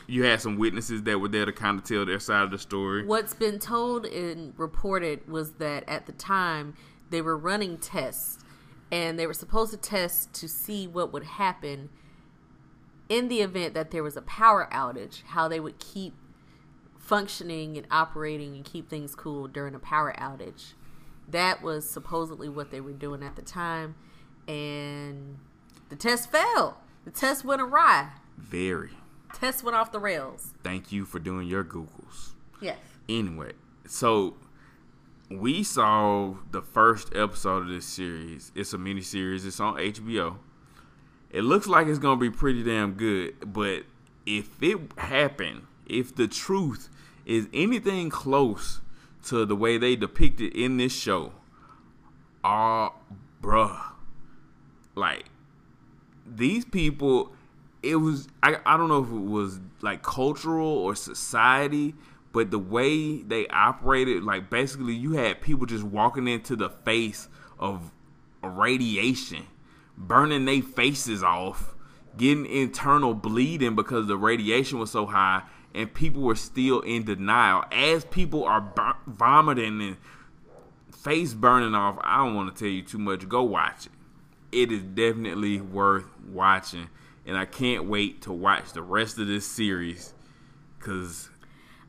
[0.06, 2.58] you had some witnesses that were there to kind of tell their side of the
[2.58, 3.06] story.
[3.06, 6.74] What's been told and reported was that at the time
[7.08, 8.44] they were running tests
[8.92, 11.88] and they were supposed to test to see what would happen
[13.08, 16.12] in the event that there was a power outage, how they would keep
[17.06, 20.72] functioning and operating and keep things cool during a power outage.
[21.28, 23.94] That was supposedly what they were doing at the time,
[24.46, 25.38] and
[25.88, 26.74] the test failed.
[27.04, 28.10] The test went awry.
[28.36, 28.90] Very.
[29.34, 30.54] Test went off the rails.
[30.62, 32.32] Thank you for doing your Googles.
[32.60, 32.78] Yes.
[33.08, 33.52] Anyway,
[33.86, 34.34] so
[35.30, 38.50] we saw the first episode of this series.
[38.54, 39.44] It's a mini series.
[39.44, 40.38] It's on HBO.
[41.30, 43.84] It looks like it's gonna be pretty damn good, but
[44.24, 46.88] if it happened, if the truth
[47.26, 48.80] is anything close
[49.24, 51.32] to the way they depict it in this show,
[52.44, 52.92] ah,
[53.42, 53.82] bruh,
[54.94, 55.26] like
[56.24, 57.32] these people,
[57.82, 61.94] it was I I don't know if it was like cultural or society,
[62.32, 67.28] but the way they operated, like basically you had people just walking into the face
[67.58, 67.92] of
[68.42, 69.46] radiation,
[69.96, 71.74] burning their faces off,
[72.16, 75.42] getting internal bleeding because the radiation was so high,
[75.76, 77.64] and people were still in denial.
[77.70, 79.96] As people are bur- vomiting and
[80.90, 83.28] face burning off, I don't want to tell you too much.
[83.28, 83.92] Go watch it.
[84.52, 86.88] It is definitely worth watching,
[87.26, 90.14] and I can't wait to watch the rest of this series
[90.78, 91.28] because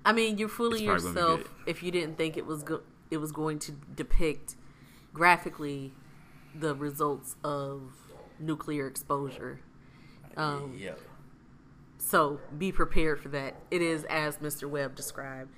[0.04, 2.64] I mean, you're fooling It's probably gonna be yourself if you didn't think it was
[2.64, 4.56] go- it was going to depict
[5.14, 5.94] graphically
[6.54, 7.94] the results of
[8.40, 9.62] nuclear exposure.
[10.36, 10.92] Um, yeah.
[12.08, 13.55] So be prepared for that.
[13.70, 14.70] It is as Mr.
[14.70, 15.51] Webb described.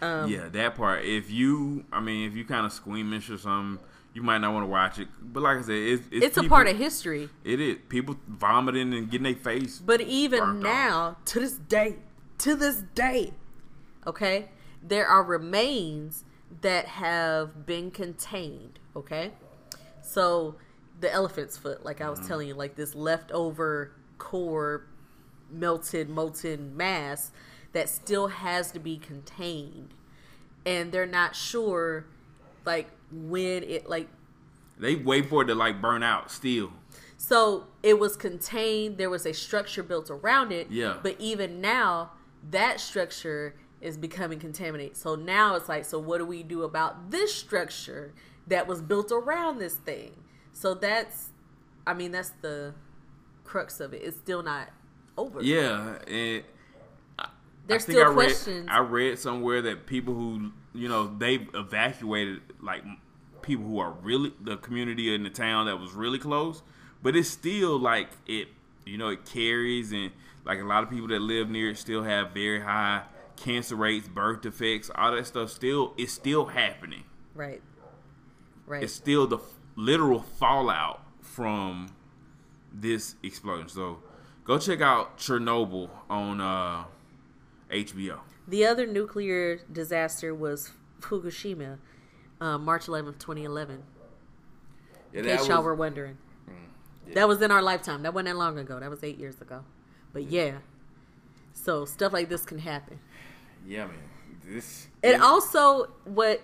[0.00, 1.04] Um, yeah, that part.
[1.04, 4.64] If you, I mean, if you kind of squeamish or something, you might not want
[4.64, 5.06] to watch it.
[5.22, 7.28] But like I said, it's it's, It's a part of history.
[7.44, 9.78] It is people vomiting and getting their face.
[9.78, 11.98] But even now, to this day,
[12.38, 13.32] to this day,
[14.04, 14.48] okay,
[14.82, 16.24] there are remains
[16.62, 19.30] that have been contained, okay?
[20.02, 20.56] So
[20.98, 24.86] the elephant's foot, like I was telling you, like this leftover core
[25.52, 27.30] melted molten mass
[27.72, 29.94] that still has to be contained.
[30.64, 32.06] And they're not sure
[32.64, 34.08] like when it like
[34.78, 36.72] They wait for it to like burn out still.
[37.16, 38.98] so it was contained.
[38.98, 40.70] There was a structure built around it.
[40.70, 40.98] Yeah.
[41.02, 42.12] But even now,
[42.50, 44.96] that structure is becoming contaminated.
[44.96, 48.12] So now it's like, so what do we do about this structure
[48.46, 50.12] that was built around this thing?
[50.52, 51.30] So that's,
[51.86, 52.74] I mean, that's the
[53.44, 54.02] crux of it.
[54.04, 54.68] It's still not
[55.24, 55.42] over.
[55.42, 56.42] Yeah, and
[57.18, 57.28] I-
[57.66, 58.66] There's I think still I questions.
[58.66, 62.82] Read, I read somewhere that people who you know they've evacuated like
[63.42, 66.62] people who are really the community in the town that was really close,
[67.02, 68.48] but it's still like it.
[68.84, 70.10] You know, it carries and
[70.44, 73.02] like a lot of people that live near it still have very high
[73.36, 75.50] cancer rates, birth defects, all that stuff.
[75.50, 77.04] Still, it's still happening.
[77.34, 77.62] Right.
[78.66, 78.82] Right.
[78.82, 79.38] It's still the
[79.76, 81.94] literal fallout from
[82.72, 83.68] this explosion.
[83.68, 83.98] So
[84.44, 86.84] go check out Chernobyl on uh,
[87.70, 88.20] HBO.
[88.48, 91.78] The other nuclear disaster was Fukushima,
[92.40, 93.82] uh, March 11th, 2011.
[95.12, 96.18] Yeah, In case y'all were wondering.
[97.06, 97.14] yeah.
[97.14, 98.02] That was in our lifetime.
[98.02, 98.80] That wasn't that long ago.
[98.80, 99.62] That was eight years ago.
[100.12, 100.58] But yeah.
[101.54, 102.98] So stuff like this can happen.
[103.66, 103.94] yeah, man.
[104.44, 106.42] This And also what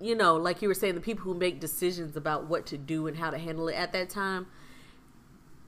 [0.00, 3.06] you know, like you were saying, the people who make decisions about what to do
[3.06, 4.46] and how to handle it at that time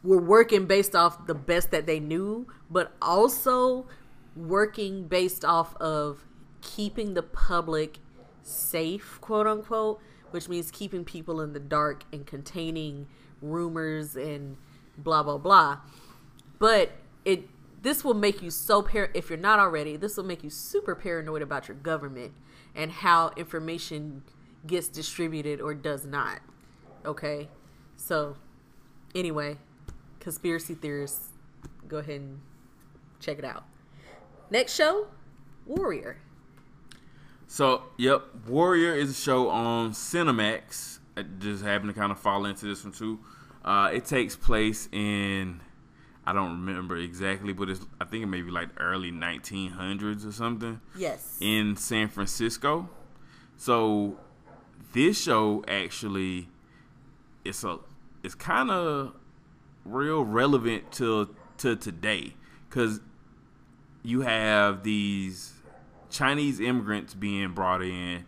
[0.03, 3.87] were working based off the best that they knew, but also
[4.35, 6.25] working based off of
[6.61, 7.99] keeping the public
[8.43, 10.01] safe, quote unquote,
[10.31, 13.07] which means keeping people in the dark and containing
[13.41, 14.57] rumors and
[14.97, 15.79] blah blah blah.
[16.59, 16.93] But
[17.25, 17.49] it
[17.83, 20.95] this will make you so par if you're not already, this will make you super
[20.95, 22.33] paranoid about your government
[22.75, 24.23] and how information
[24.67, 26.41] gets distributed or does not.
[27.05, 27.49] Okay?
[27.97, 28.37] So
[29.15, 29.59] anyway,
[30.23, 31.29] conspiracy theorists,
[31.89, 32.41] go ahead and
[33.21, 33.65] check it out.
[34.51, 35.09] Next show,
[35.67, 36.19] Warrior.
[37.47, 41.01] So, yep, Warrior is a show on Cinemax.
[41.17, 43.19] I just happened to kind of fall into this one too.
[43.65, 45.61] Uh, it takes place in
[46.25, 50.33] I don't remember exactly, but it's I think it may be like early 1900s or
[50.33, 51.37] something Yes.
[51.41, 52.89] in San Francisco.
[53.57, 54.17] So
[54.93, 56.49] this show actually
[57.45, 57.79] it's a
[58.23, 59.15] it's kind of
[59.85, 62.35] real relevant to to today
[62.71, 63.01] cuz
[64.03, 65.55] you have these
[66.11, 68.25] Chinese immigrants being brought in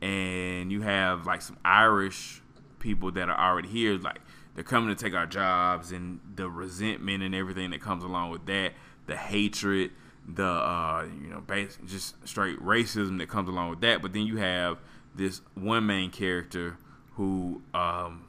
[0.00, 2.42] and you have like some Irish
[2.78, 4.20] people that are already here like
[4.54, 8.46] they're coming to take our jobs and the resentment and everything that comes along with
[8.46, 8.72] that,
[9.06, 9.92] the hatred,
[10.28, 11.42] the uh, you know,
[11.86, 14.02] just straight racism that comes along with that.
[14.02, 14.78] But then you have
[15.14, 16.76] this one main character
[17.14, 18.24] who um,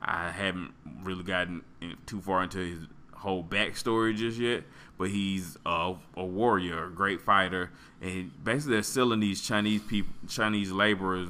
[0.00, 0.72] I haven't
[1.02, 1.62] really gotten
[2.06, 2.78] too far into his
[3.14, 4.64] whole backstory just yet,
[4.98, 7.70] but he's a, a warrior, a great fighter,
[8.00, 11.28] and basically they're selling these Chinese people, Chinese laborers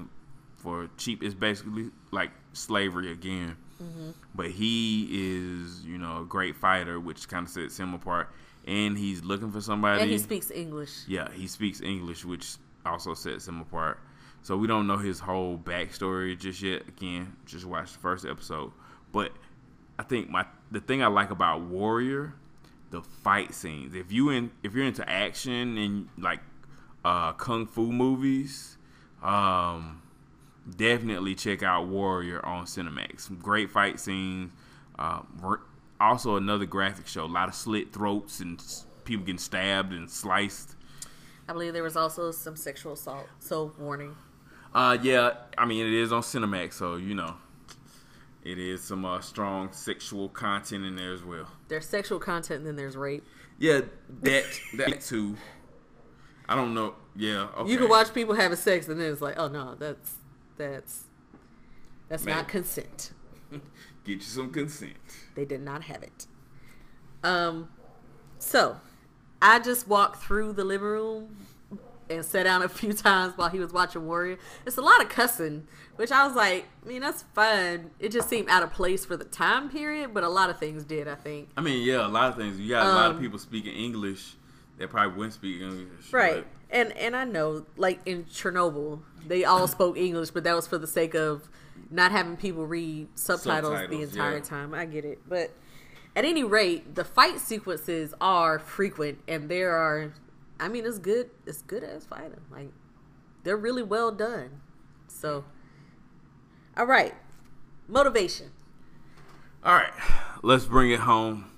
[0.57, 1.23] for cheap.
[1.23, 3.57] It's basically like slavery again.
[3.83, 4.11] Mm-hmm.
[4.35, 8.31] But he is, you know, a great fighter, which kind of sets him apart.
[8.65, 10.03] And he's looking for somebody.
[10.03, 10.91] And he speaks English.
[11.09, 12.55] Yeah, he speaks English, which
[12.87, 13.99] also sets him apart.
[14.43, 16.87] So we don't know his whole backstory just yet.
[16.87, 18.73] Again, just watch the first episode.
[19.11, 19.33] But
[20.03, 22.35] I think my the thing I like about Warrior,
[22.91, 23.95] the fight scenes.
[23.95, 26.41] If you in if you're into action and like
[27.05, 28.79] uh, kung fu movies,
[29.23, 30.03] um,
[30.77, 33.21] definitely check out Warrior on Cinemax.
[33.21, 34.51] Some great fight scenes.
[34.99, 35.61] Um,
[36.01, 37.25] also, another graphic show.
[37.25, 38.61] A lot of slit throats and
[39.05, 40.75] people getting stabbed and sliced.
[41.47, 43.29] I believe there was also some sexual assault.
[43.39, 44.17] So warning.
[44.75, 45.35] Uh, yeah.
[45.57, 47.37] I mean, it is on Cinemax, so you know,
[48.45, 51.47] it is some uh, strong sexual content in there as well.
[51.69, 53.25] There's sexual content, and then there's rape.
[53.59, 53.83] Yeah,
[54.23, 55.37] that that too.
[56.49, 56.95] I don't know.
[57.15, 57.71] Yeah, okay.
[57.71, 60.17] You can watch people having sex, and then it's like, oh no, that's
[60.57, 61.05] that's
[62.09, 62.39] that's Man.
[62.39, 63.13] not consent.
[64.05, 64.97] Get you some consent.
[65.35, 66.27] They did not have it.
[67.23, 67.69] Um,
[68.39, 68.81] so
[69.41, 71.37] I just walked through the living room
[72.17, 74.39] and sat down a few times while he was watching Warrior.
[74.67, 77.91] It's a lot of cussing, which I was like, I mean, that's fun.
[77.99, 80.85] It just seemed out of place for the time period, but a lot of things
[80.85, 81.51] did, I think.
[81.57, 82.59] I mean, yeah, a lot of things.
[82.59, 84.35] You got a um, lot of um, people speaking English
[84.79, 86.13] that probably wouldn't speak English.
[86.13, 86.45] Right.
[86.45, 86.47] But.
[86.71, 90.79] And and I know, like in Chernobyl, they all spoke English, but that was for
[90.79, 91.49] the sake of
[91.91, 94.43] not having people read subtitles, subtitles the entire yeah.
[94.43, 94.75] time.
[94.75, 95.21] I get it.
[95.29, 95.51] But
[96.15, 100.13] at any rate, the fight sequences are frequent and there are
[100.63, 102.41] I mean it's good it's good as fighting.
[102.51, 102.71] Like
[103.43, 104.61] they're really well done.
[105.09, 105.45] So
[106.77, 107.15] all right.
[107.89, 108.51] Motivation.
[109.65, 109.93] All right.
[110.43, 111.51] Let's bring it home.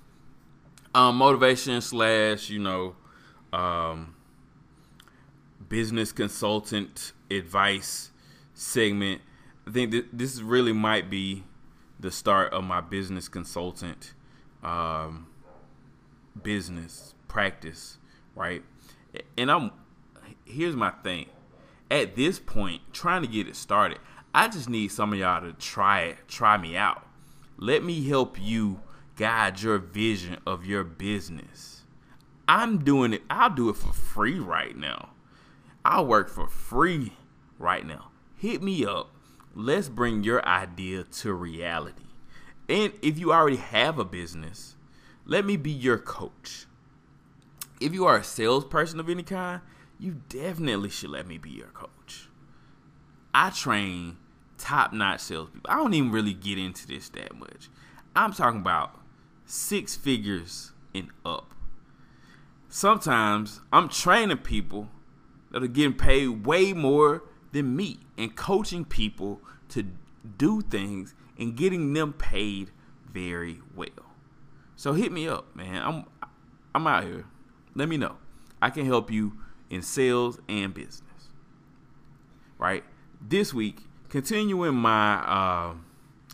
[0.93, 2.95] Um, motivation slash, you know,
[3.53, 4.15] um,
[5.69, 8.11] business consultant advice
[8.53, 9.21] segment.
[9.67, 11.43] I think this really might be
[11.99, 14.13] the start of my business consultant
[14.63, 15.27] um,
[16.41, 17.97] business practice,
[18.35, 18.63] right?
[19.37, 19.71] And I'm
[20.45, 21.27] here's my thing.
[21.91, 23.99] At this point, trying to get it started,
[24.33, 27.05] I just need some of y'all to try it, try me out.
[27.57, 28.81] Let me help you
[29.15, 31.83] guide your vision of your business.
[32.47, 35.09] I'm doing it, I'll do it for free right now.
[35.83, 37.13] I'll work for free
[37.59, 38.11] right now.
[38.35, 39.11] Hit me up.
[39.53, 42.03] Let's bring your idea to reality.
[42.67, 44.75] And if you already have a business,
[45.25, 46.65] let me be your coach.
[47.85, 49.61] If you are a salesperson of any kind,
[49.99, 52.29] you definitely should let me be your coach.
[53.31, 54.17] I train
[54.57, 55.69] top notch salespeople.
[55.69, 57.69] I don't even really get into this that much.
[58.15, 58.99] I'm talking about
[59.45, 61.53] six figures and up.
[62.69, 64.89] Sometimes I'm training people
[65.51, 67.21] that are getting paid way more
[67.51, 69.85] than me and coaching people to
[70.39, 72.71] do things and getting them paid
[73.07, 74.15] very well.
[74.75, 75.83] So hit me up, man.
[75.83, 76.05] I'm
[76.73, 77.25] I'm out here.
[77.75, 78.15] Let me know.
[78.61, 79.33] I can help you
[79.69, 81.01] in sales and business.
[82.57, 82.83] Right?
[83.21, 85.73] This week, continuing my uh,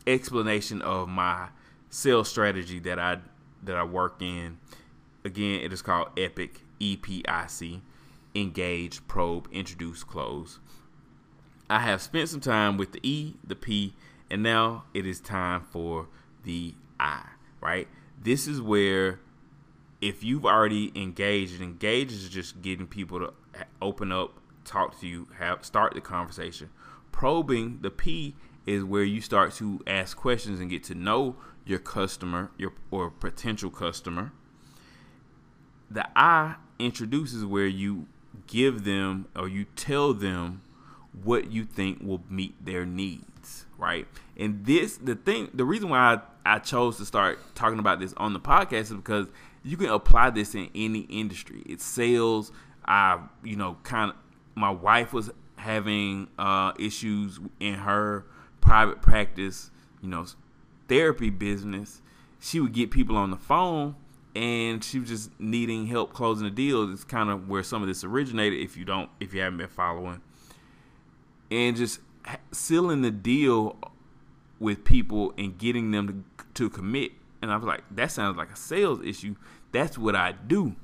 [0.05, 1.49] explanation of my
[1.89, 3.19] sales strategy that I
[3.63, 4.57] that I work in.
[5.23, 7.81] Again, it is called EPIC, E P I C,
[8.33, 10.59] engage, probe, introduce, close.
[11.69, 13.93] I have spent some time with the E, the P,
[14.29, 16.07] and now it is time for
[16.43, 17.23] the I,
[17.61, 17.87] right?
[18.21, 19.19] This is where
[20.01, 23.33] if you've already engaged, and engage is just getting people to
[23.81, 24.33] open up,
[24.65, 26.69] talk to you, have start the conversation.
[27.11, 28.35] Probing the P
[28.65, 31.35] is where you start to ask questions and get to know
[31.65, 34.31] your customer, your or potential customer.
[35.89, 38.07] The I introduces where you
[38.47, 40.61] give them or you tell them
[41.23, 44.07] what you think will meet their needs, right?
[44.37, 48.13] And this the thing the reason why I, I chose to start talking about this
[48.17, 49.27] on the podcast is because
[49.63, 51.63] you can apply this in any industry.
[51.65, 52.51] It's sales.
[52.85, 54.17] I, you know, kind of
[54.55, 58.25] my wife was having uh, issues in her
[58.59, 59.69] private practice,
[60.01, 60.25] you know,
[60.87, 62.01] therapy business.
[62.39, 63.95] She would get people on the phone
[64.35, 66.91] and she was just needing help closing the deal.
[66.91, 68.59] It's kind of where some of this originated.
[68.59, 70.21] If you don't, if you haven't been following,
[71.49, 71.99] and just
[72.51, 73.77] sealing the deal
[74.59, 77.11] with people and getting them to, to commit.
[77.41, 79.35] And I was like, that sounds like a sales issue.
[79.71, 80.75] That's what I do.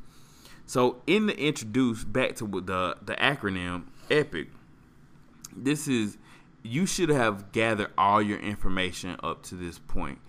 [0.65, 4.49] So in the introduce back to the the acronym EPIC,
[5.55, 6.17] this is
[6.63, 10.19] you should have gathered all your information up to this point.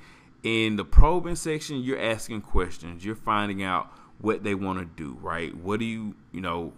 [0.44, 3.04] In the probing section, you're asking questions.
[3.04, 5.54] You're finding out what they want to do, right?
[5.56, 6.72] What do you, you know,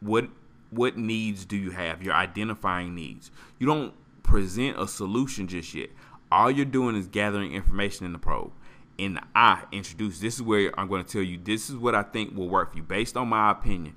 [0.00, 0.28] what
[0.70, 2.02] what needs do you have?
[2.02, 3.30] You're identifying needs.
[3.58, 5.90] You don't present a solution just yet.
[6.30, 8.52] All you're doing is gathering information in the probe.
[8.98, 12.02] The I introduce, this is where I'm going to tell you this is what I
[12.02, 13.94] think will work for you based on my opinion.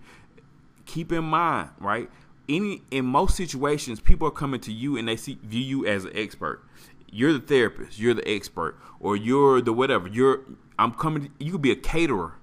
[0.85, 2.09] Keep in mind, right?
[2.47, 6.05] Any in most situations, people are coming to you and they see view you as
[6.05, 6.63] an expert.
[7.11, 10.07] You're the therapist, you're the expert, or you're the whatever.
[10.07, 10.41] You're
[10.77, 11.31] I'm coming.
[11.39, 12.33] You could be a caterer,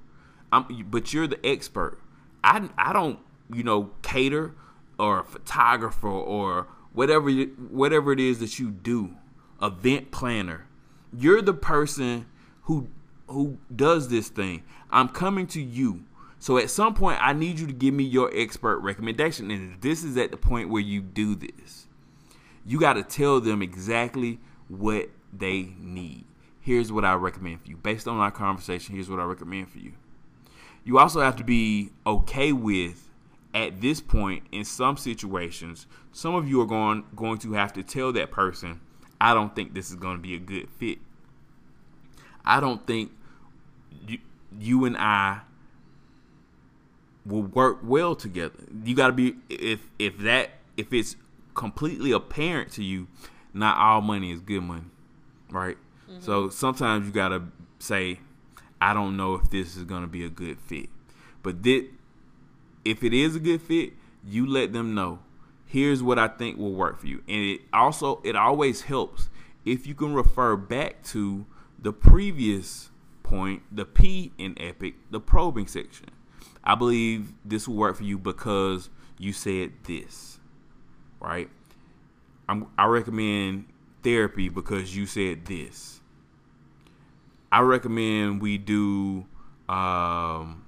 [0.52, 1.98] I'm, but you're the expert.
[2.42, 3.18] I I don't
[3.52, 4.54] you know cater
[4.98, 9.16] or photographer or whatever whatever it is that you do,
[9.62, 10.66] event planner.
[11.12, 12.26] You're the person
[12.62, 12.88] who
[13.28, 14.62] who does this thing.
[14.90, 16.04] I'm coming to you.
[16.38, 20.04] So at some point I need you to give me your expert recommendation and this
[20.04, 21.86] is at the point where you do this.
[22.64, 24.38] You got to tell them exactly
[24.68, 26.24] what they need.
[26.60, 27.76] Here's what I recommend for you.
[27.76, 29.92] Based on our conversation, here's what I recommend for you.
[30.84, 33.10] You also have to be okay with
[33.54, 37.82] at this point in some situations some of you are going going to have to
[37.82, 38.80] tell that person
[39.20, 40.98] i don't think this is going to be a good fit
[42.44, 43.10] i don't think
[44.06, 44.18] you,
[44.58, 45.40] you and i
[47.24, 51.16] will work well together you got to be if if that if it's
[51.54, 53.06] completely apparent to you
[53.52, 54.84] not all money is good money
[55.50, 55.76] right
[56.08, 56.20] mm-hmm.
[56.20, 57.42] so sometimes you got to
[57.78, 58.20] say
[58.80, 60.88] i don't know if this is going to be a good fit
[61.42, 61.84] but this
[62.86, 63.92] if it is a good fit,
[64.24, 65.18] you let them know.
[65.66, 67.22] Here's what I think will work for you.
[67.28, 69.28] And it also it always helps
[69.64, 71.44] if you can refer back to
[71.78, 72.90] the previous
[73.24, 76.06] point, the P in Epic, the probing section.
[76.62, 78.88] I believe this will work for you because
[79.18, 80.38] you said this,
[81.20, 81.50] right?
[82.48, 83.66] I'm, I recommend
[84.02, 86.00] therapy because you said this.
[87.50, 89.26] I recommend we do
[89.68, 90.64] um,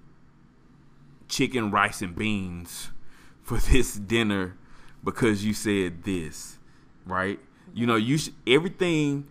[1.29, 2.91] chicken, rice, and beans
[3.43, 4.58] for this dinner
[5.05, 6.59] because you said this,
[7.07, 7.39] right?
[7.75, 9.27] You know, you should everything.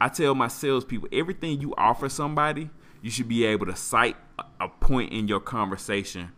[0.00, 2.68] I tell my salespeople everything you offer somebody,
[3.00, 4.16] you should be able to cite
[4.60, 6.32] a point in your conversation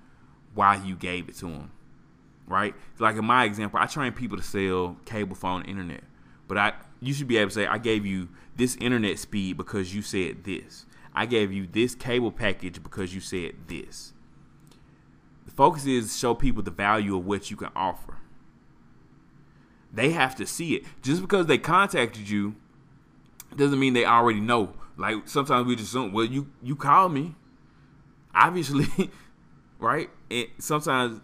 [0.54, 1.70] why you gave it to them,
[2.46, 2.74] right?
[2.98, 6.04] Like in my example, I train people to sell cable phone internet,
[6.46, 9.94] but I you should be able to say I gave you this internet speed because
[9.94, 10.86] you said this.
[11.14, 14.12] I gave you this cable package because you said this.
[15.46, 18.18] The focus is show people the value of what you can offer.
[19.92, 20.84] They have to see it.
[21.02, 22.54] Just because they contacted you
[23.56, 24.74] doesn't mean they already know.
[24.96, 27.36] Like sometimes we just assume, well, you you call me,
[28.34, 29.10] obviously,
[29.78, 30.10] right?
[30.30, 31.20] And sometimes,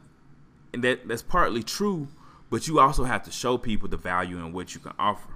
[0.72, 2.08] and that that's partly true,
[2.50, 5.34] but you also have to show people the value in what you can offer.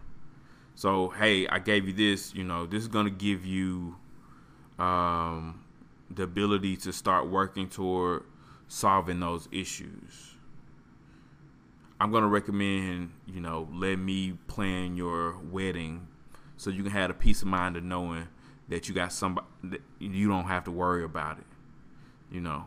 [0.75, 2.33] So, hey, I gave you this.
[2.35, 3.97] You know, this is gonna give you
[4.79, 5.65] um,
[6.09, 8.23] the ability to start working toward
[8.69, 10.37] solving those issues.
[12.01, 16.07] I'm gonna recommend, you know, let me plan your wedding
[16.57, 18.29] so you can have a peace of mind of knowing
[18.69, 21.47] that you got somebody that you don't have to worry about it.
[22.31, 22.67] You know,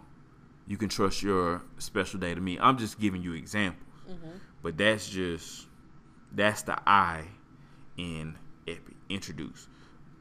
[0.68, 2.58] you can trust your special day to me.
[2.60, 4.38] I'm just giving you examples, mm-hmm.
[4.62, 5.68] but that's just
[6.32, 7.26] that's the I
[7.98, 8.38] in
[8.68, 9.68] Epic introduce.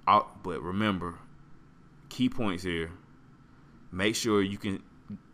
[0.06, 1.18] but remember,
[2.08, 2.90] key points here.
[3.92, 4.82] Make sure you can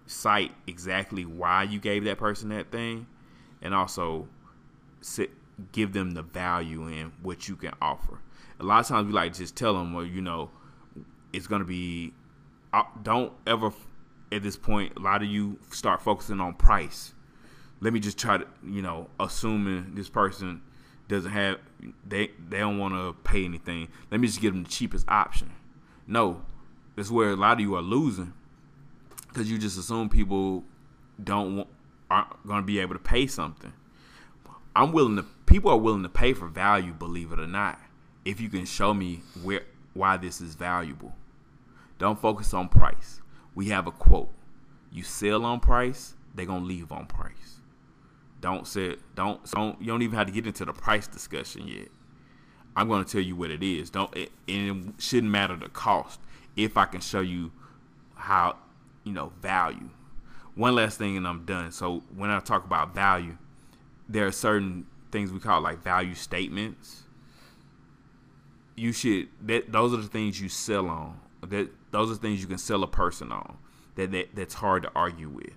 [0.07, 3.07] cite exactly why you gave that person that thing,
[3.67, 4.29] and also
[5.01, 5.31] sit,
[5.73, 8.21] give them the value in what you can offer.
[8.61, 10.51] A lot of times we like just tell them, well, you know,
[11.33, 12.15] it's gonna be.
[12.73, 13.73] Uh, don't ever
[14.31, 14.93] at this point.
[14.97, 17.13] A lot of you start focusing on price.
[17.81, 20.63] Let me just try to, you know, assuming this person
[21.09, 21.59] doesn't have
[22.07, 23.89] they they don't want to pay anything.
[24.11, 25.53] Let me just give them the cheapest option.
[26.07, 26.43] No,
[26.95, 28.33] that's where a lot of you are losing
[29.29, 30.65] because you just assume people
[31.23, 31.69] don't want,
[32.11, 33.73] aren't going to be able to pay something.
[34.75, 35.25] I'm willing to.
[35.47, 37.81] People are willing to pay for value, believe it or not.
[38.25, 39.63] If you can show me where
[39.95, 41.15] why this is valuable,
[41.99, 43.21] don't focus on price.
[43.55, 44.33] We have a quote:
[44.93, 47.61] "You sell on price, they're gonna leave on price."
[48.41, 51.89] Don't say don't don't you don't even have to get into the price discussion yet.
[52.77, 53.89] I'm to tell you what it is.
[53.89, 56.21] Don't it, and it shouldn't matter the cost
[56.55, 57.53] if I can show you
[58.17, 58.57] how
[59.07, 59.89] you know, value.
[60.57, 61.73] One last thing and I'm done.
[61.73, 63.39] So when I talk about value,
[64.09, 67.05] there are certain things we call like value statements.
[68.77, 71.21] you should that those are the things you sell on.
[71.43, 73.59] That those are things you can sell a person on.
[73.97, 75.53] That, that that's hard to argue with.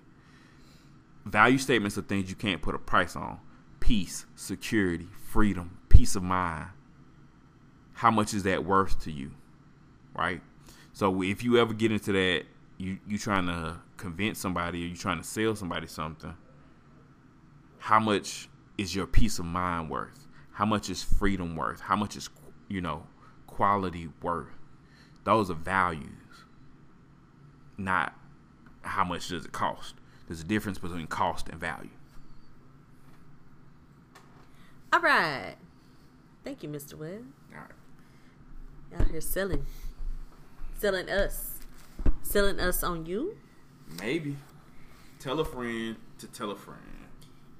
[1.26, 3.40] Value statements are things you can't put a price on.
[3.80, 6.68] Peace, security, freedom, peace of mind.
[7.94, 9.32] How much is that worth to you?
[10.14, 10.40] Right?
[10.92, 12.44] So if you ever get into that,
[12.78, 16.34] you you trying to convince somebody or you're trying to sell somebody something,
[17.78, 18.48] how much
[18.78, 20.26] is your peace of mind worth?
[20.52, 21.80] How much is freedom worth?
[21.80, 22.28] How much is
[22.68, 23.06] you know
[23.46, 24.48] quality worth?
[25.24, 26.44] Those are values,
[27.76, 28.14] not
[28.82, 29.94] how much does it cost.
[30.26, 31.90] There's a difference between cost and value.
[34.92, 35.56] All right.
[36.42, 36.94] Thank you, Mr.
[36.94, 37.26] Webb.
[37.52, 39.00] All right.
[39.00, 39.66] Out here selling.
[40.78, 41.58] Selling us.
[42.22, 43.36] Selling us on you.
[43.98, 44.36] Maybe.
[45.18, 46.80] Tell a friend to tell a friend.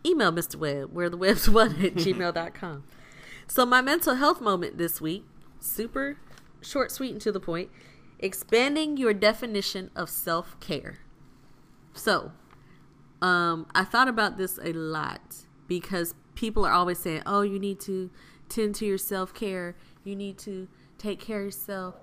[0.05, 0.57] Email Mr.
[0.57, 2.85] Webb, where the Webbs one at gmail.com.
[3.47, 5.25] So my mental health moment this week,
[5.59, 6.17] super
[6.63, 7.71] short, sweet, and to the point,
[8.19, 10.99] expanding your definition of self-care.
[11.93, 12.33] So,
[13.21, 15.21] um, I thought about this a lot
[15.67, 18.11] because people are always saying, "Oh, you need to
[18.49, 19.77] tend to your self care.
[20.05, 21.97] You need to take care of yourself."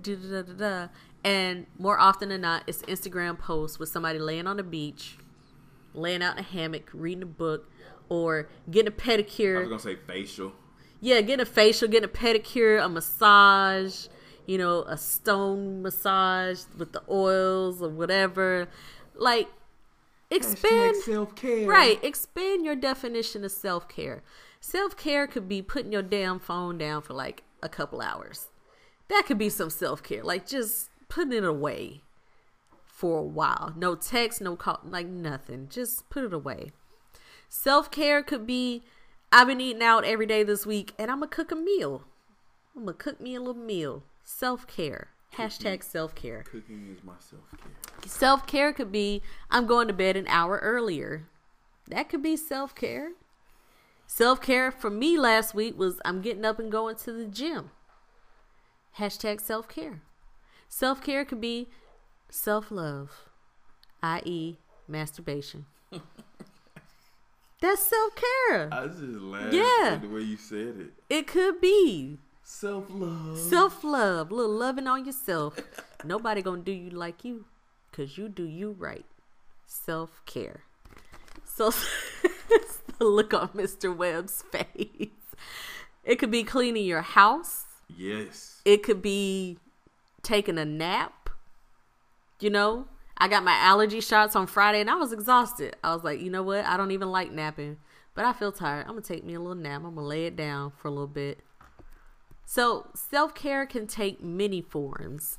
[0.00, 0.88] Da, da, da, da.
[1.24, 5.18] And more often than not, it's Instagram posts with somebody laying on the beach,
[5.94, 7.70] laying out in a hammock, reading a book,
[8.08, 9.56] or getting a pedicure.
[9.56, 10.52] I was gonna say facial.
[11.00, 14.06] Yeah, getting a facial, getting a pedicure, a massage,
[14.46, 18.68] you know, a stone massage with the oils or whatever.
[19.14, 19.48] Like,
[20.30, 21.66] expand self care.
[21.66, 22.02] Right.
[22.02, 24.22] Expand your definition of self care.
[24.60, 28.48] Self care could be putting your damn phone down for like a couple hours.
[29.08, 30.22] That could be some self care.
[30.22, 32.00] Like just putting it away
[32.84, 33.74] for a while.
[33.76, 35.68] No text, no call, like nothing.
[35.68, 36.72] Just put it away.
[37.48, 38.82] Self care could be
[39.30, 42.04] I've been eating out every day this week and I'm going to cook a meal.
[42.74, 44.04] I'm going to cook me a little meal.
[44.24, 45.08] Self care.
[45.36, 46.44] Hashtag self care.
[46.44, 48.08] Cooking is my self care.
[48.08, 49.20] Self care could be
[49.50, 51.26] I'm going to bed an hour earlier.
[51.88, 53.12] That could be self care.
[54.06, 57.70] Self care for me last week was I'm getting up and going to the gym.
[58.98, 60.00] Hashtag self care.
[60.74, 61.68] Self care could be
[62.30, 63.28] self love,
[64.02, 64.56] i.e.,
[64.88, 65.66] masturbation.
[67.60, 68.70] That's self care.
[68.72, 69.90] I just laughed Yeah.
[69.92, 70.92] at the way you said it.
[71.10, 73.38] It could be Self love.
[73.38, 75.60] self love, little loving on yourself.
[76.06, 77.44] Nobody gonna do you like you,
[77.92, 79.04] cause you do you right.
[79.66, 80.62] Self care.
[81.44, 81.70] So
[82.98, 83.94] the look on Mr.
[83.94, 85.10] Webb's face.
[86.02, 87.64] It could be cleaning your house.
[87.94, 88.62] Yes.
[88.64, 89.58] It could be
[90.22, 91.30] taking a nap.
[92.40, 92.86] You know,
[93.16, 95.76] I got my allergy shots on Friday and I was exhausted.
[95.84, 96.64] I was like, you know what?
[96.64, 97.78] I don't even like napping,
[98.14, 98.82] but I feel tired.
[98.82, 99.82] I'm gonna take me a little nap.
[99.84, 101.40] I'm gonna lay it down for a little bit.
[102.44, 105.38] So self care can take many forms.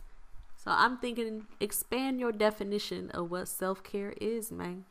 [0.55, 4.85] So I'm thinking expand your definition of what self care is, man.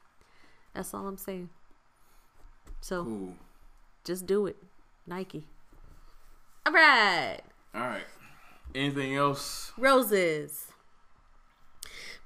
[0.75, 1.49] That's all I'm saying.
[2.81, 3.35] So Cool.
[4.05, 4.57] just do it.
[5.07, 5.47] Nike.
[6.67, 7.39] All right.
[7.75, 8.05] All right.
[8.75, 9.73] Anything else?
[9.77, 10.69] Roses.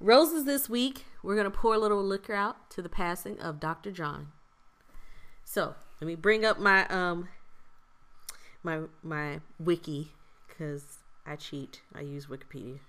[0.00, 3.58] Roses this week, we're going to pour a little liquor out to the passing of
[3.58, 3.90] Dr.
[3.90, 4.28] John.
[5.44, 7.28] So, let me bring up my um
[8.62, 10.12] my my wiki
[10.58, 11.80] cuz I cheat.
[11.94, 12.80] I use Wikipedia.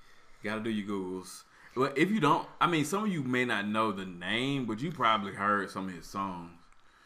[0.44, 1.44] Gotta do your googles.
[1.76, 4.80] Well, if you don't, I mean, some of you may not know the name, but
[4.80, 6.52] you probably heard some of his songs.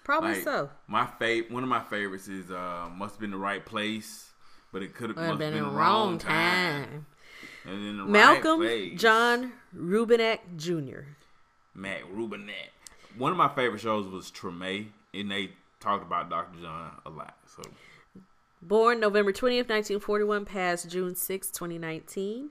[0.04, 0.70] Probably Like, so.
[0.88, 4.31] My fav- one of my favorites is uh, "Must Have Been the Right Place,"
[4.72, 7.06] but it could have been been the wrong time.
[7.66, 8.98] And in the Malcolm right.
[8.98, 11.02] John Rebennack Jr.
[11.76, 12.72] Mac Rebennack.
[13.18, 16.62] One of my favorite shows was Treme, and they talked about Dr.
[16.62, 17.36] John a lot.
[17.46, 17.62] So
[18.62, 22.50] Born November 20th, 1941, passed June 6, 2019.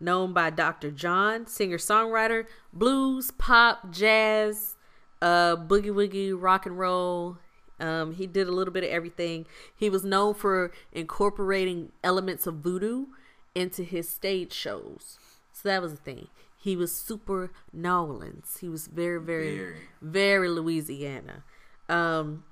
[0.00, 0.90] Known by Dr.
[0.90, 4.74] John, singer songwriter, blues, pop, jazz,
[5.20, 7.38] uh, boogie woogie, rock and roll.
[7.82, 9.44] Um, he did a little bit of everything.
[9.74, 13.06] He was known for incorporating elements of voodoo
[13.54, 15.18] into his stage shows.
[15.52, 16.28] So that was the thing.
[16.56, 18.58] He was super New Orleans.
[18.60, 19.76] He was very, very, Very.
[20.00, 21.42] very Louisiana.
[21.88, 22.44] Um,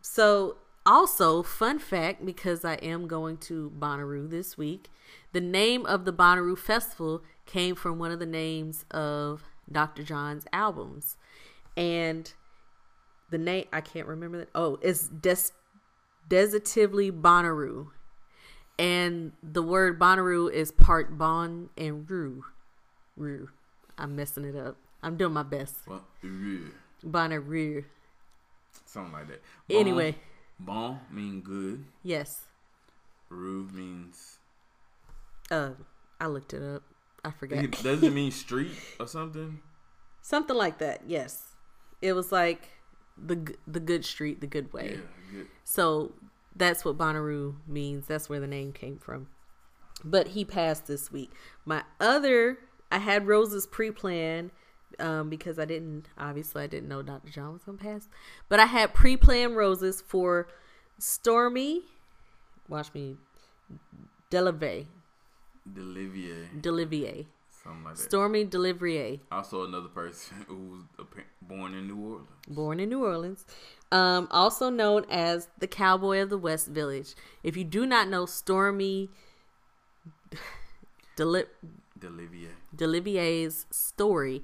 [0.00, 0.56] so,
[0.86, 4.88] also, fun fact because I am going to Bonnaroo this week,
[5.32, 10.04] the name of the Bonnaroo Festival came from one of the names of Dr.
[10.04, 11.16] John's albums.
[11.76, 12.32] And
[13.30, 14.48] the name, I can't remember that.
[14.54, 15.52] Oh, it's Des-
[16.28, 17.88] Desitively Bonnaroo.
[18.78, 22.44] And the word Bonnaroo is part Bon and Roo.
[23.16, 23.48] Roo.
[23.98, 24.76] I'm messing it up.
[25.02, 25.76] I'm doing my best.
[25.86, 26.58] well, yeah,
[27.04, 27.84] Bonnaroo.
[28.86, 29.42] something like that.
[29.68, 30.16] Anyway.
[30.58, 31.84] bon mean good.
[32.02, 32.42] Yes.
[33.28, 34.38] Rue means
[35.50, 35.70] Uh,
[36.20, 36.82] I looked it up.
[37.24, 37.70] I forgot.
[37.82, 39.60] Does it mean street or something?
[40.22, 41.02] Something like that.
[41.06, 41.54] Yes,
[42.02, 42.68] it was like
[43.24, 44.92] the the good street, the good way.
[44.92, 45.46] Yeah, good.
[45.64, 46.12] So
[46.54, 48.06] that's what Bonnaroo means.
[48.06, 49.28] That's where the name came from.
[50.04, 51.30] But he passed this week.
[51.64, 52.58] My other,
[52.90, 54.50] I had Rose's pre-plan
[54.98, 57.30] um, because I didn't, obviously, I didn't know Dr.
[57.30, 58.08] John was gonna pass.
[58.48, 60.48] But I had pre-planned roses for
[60.98, 61.82] Stormy.
[62.68, 63.16] Watch me,
[64.30, 64.86] Delivier,
[65.70, 67.26] Delivier, Delivier,
[67.62, 68.02] something like that.
[68.02, 69.20] Stormy Delivier.
[69.30, 70.82] also, another person who was
[71.42, 72.28] born in New Orleans.
[72.48, 73.44] born in New Orleans,
[73.92, 77.14] um, also known as the Cowboy of the West Village.
[77.42, 79.08] If you do not know Stormy
[81.16, 81.44] Deli-
[81.98, 82.50] Delivier.
[82.74, 84.42] Delivier's story,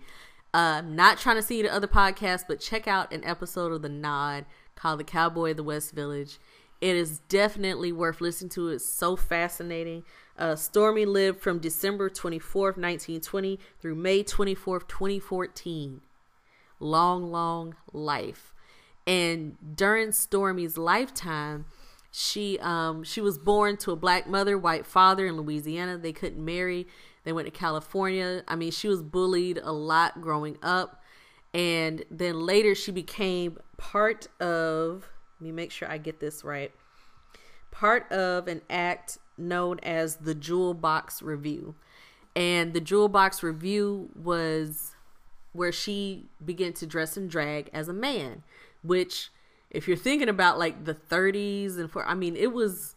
[0.52, 3.88] uh, not trying to see the other podcast, but check out an episode of The
[3.88, 4.44] Nod
[4.74, 6.38] called The Cowboy of the West Village.
[6.86, 8.68] It is definitely worth listening to.
[8.68, 10.04] It's so fascinating.
[10.38, 16.00] Uh, Stormy lived from December 24th, 1920 through May 24th, 2014
[16.78, 18.54] long, long life.
[19.04, 21.64] And during Stormy's lifetime,
[22.12, 25.98] she um she was born to a black mother, white father in Louisiana.
[25.98, 26.86] They couldn't marry.
[27.24, 28.44] They went to California.
[28.46, 31.02] I mean, she was bullied a lot growing up.
[31.52, 35.08] And then later she became part of
[35.40, 36.72] let me make sure I get this right.
[37.70, 41.74] Part of an act known as the Jewel Box Revue.
[42.34, 44.94] And the Jewel Box Revue was
[45.52, 48.42] where she began to dress and drag as a man,
[48.82, 49.30] which
[49.70, 52.94] if you're thinking about like the 30s and for I mean it was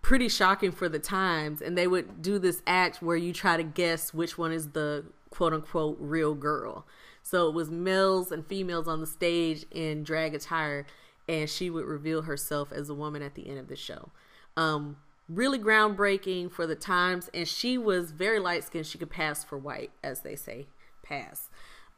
[0.00, 3.62] pretty shocking for the times and they would do this act where you try to
[3.62, 6.84] guess which one is the quote unquote real girl.
[7.22, 10.86] So it was males and females on the stage in drag attire
[11.32, 14.10] and she would reveal herself as a woman at the end of the show.
[14.56, 14.98] Um
[15.28, 19.56] really groundbreaking for the times and she was very light skinned she could pass for
[19.56, 20.66] white as they say
[21.02, 21.48] pass.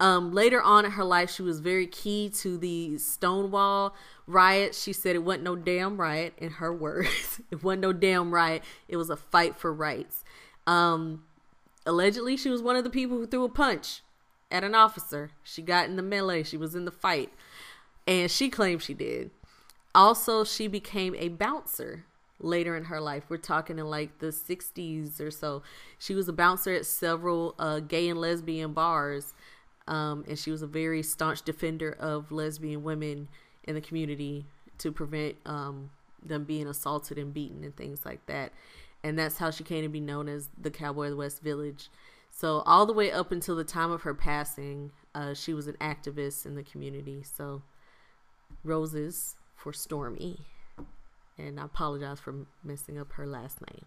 [0.01, 3.95] Um, later on in her life she was very key to the stonewall
[4.27, 4.75] riot.
[4.75, 7.41] She said it wasn't no damn riot in her words.
[7.51, 8.63] It wasn't no damn riot.
[8.89, 10.25] It was a fight for rights.
[10.67, 11.25] Um,
[11.87, 14.03] allegedly she was one of the people who threw a punch
[14.51, 15.31] at an officer.
[15.43, 16.43] She got in the melee.
[16.43, 17.33] She was in the fight
[18.07, 19.31] and she claimed she did
[19.95, 22.05] also she became a bouncer
[22.41, 23.25] later in her life.
[23.29, 25.63] We're talking in like the 60s or so.
[25.99, 29.35] She was a bouncer at several uh, gay and lesbian bars,
[29.87, 33.29] um, and she was a very staunch defender of lesbian women
[33.65, 34.47] in the community
[34.79, 35.91] to prevent um,
[36.23, 38.53] them being assaulted and beaten and things like that.
[39.03, 41.89] And that's how she came to be known as the Cowboy of the West Village.
[42.31, 45.77] So, all the way up until the time of her passing, uh, she was an
[45.81, 47.23] activist in the community.
[47.23, 47.63] So,
[48.65, 50.47] roses for Stormy
[51.39, 53.85] and I apologize for messing up her last name.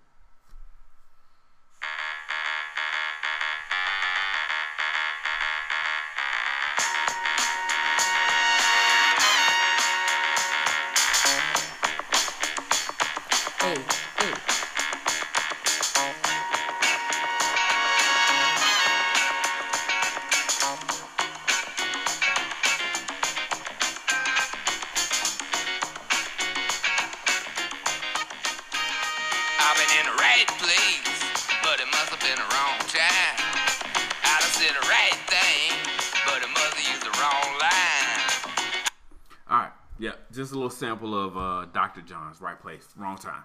[40.38, 42.02] Just a little sample of uh, Dr.
[42.02, 43.42] John's right place, wrong time.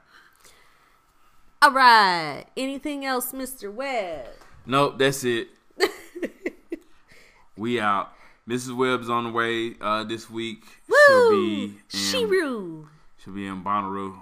[1.62, 2.44] All right.
[2.54, 3.72] Anything else, Mr.
[3.72, 4.26] Webb?
[4.66, 4.98] Nope.
[4.98, 5.48] That's it.
[7.56, 8.12] we out.
[8.46, 8.76] Mrs.
[8.76, 10.64] Webb's on the way uh, this week.
[10.86, 10.96] Woo!
[11.06, 12.88] She'll be in, Shiru.
[13.24, 14.18] she'll be in Bonnaroo.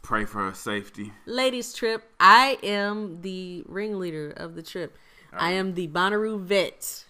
[0.00, 1.12] Pray for her safety.
[1.26, 2.10] Ladies trip.
[2.18, 4.96] I am the ringleader of the trip.
[5.30, 7.04] I am the Bonnaroo vet,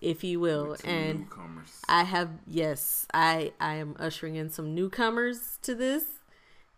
[0.00, 1.80] if you will, and newcomers.
[1.88, 6.04] I have yes, I I am ushering in some newcomers to this,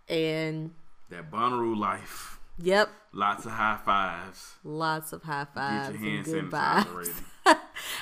[0.09, 0.73] and
[1.11, 2.39] that Bonnaroo life.
[2.59, 4.55] yep, Lots of high fives.
[4.65, 7.23] lots of high Get fives your hand and good vibes.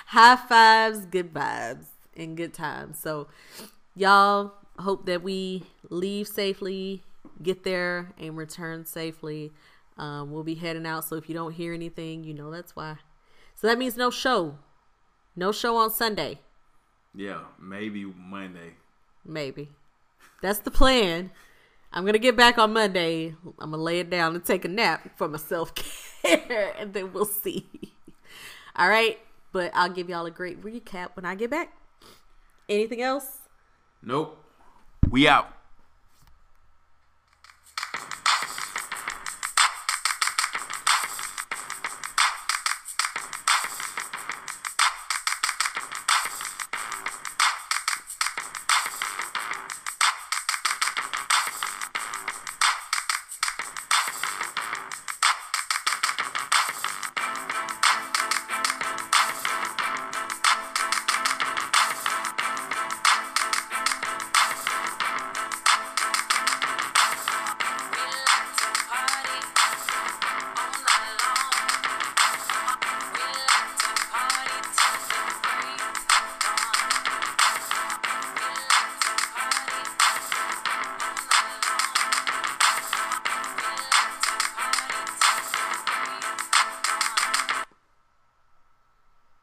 [0.06, 1.86] high fives, good vibes,
[2.16, 2.98] and good times.
[2.98, 3.28] So,
[3.96, 7.02] y'all hope that we leave safely,
[7.42, 9.52] get there, and return safely.
[9.96, 11.04] Um, we'll be heading out.
[11.04, 12.98] So if you don't hear anything, you know that's why.
[13.56, 14.56] So that means no show,
[15.38, 16.40] no show on Sunday.
[17.14, 18.74] Yeah, maybe Monday.
[19.24, 19.70] Maybe
[20.40, 21.30] that's the plan.
[21.92, 23.34] I'm gonna get back on Monday.
[23.58, 27.12] I'm gonna lay it down and take a nap for my self care, and then
[27.12, 27.66] we'll see.
[28.76, 29.18] All right,
[29.52, 31.72] but I'll give y'all a great recap when I get back.
[32.68, 33.38] Anything else?
[34.02, 34.44] Nope.
[35.08, 35.57] We out.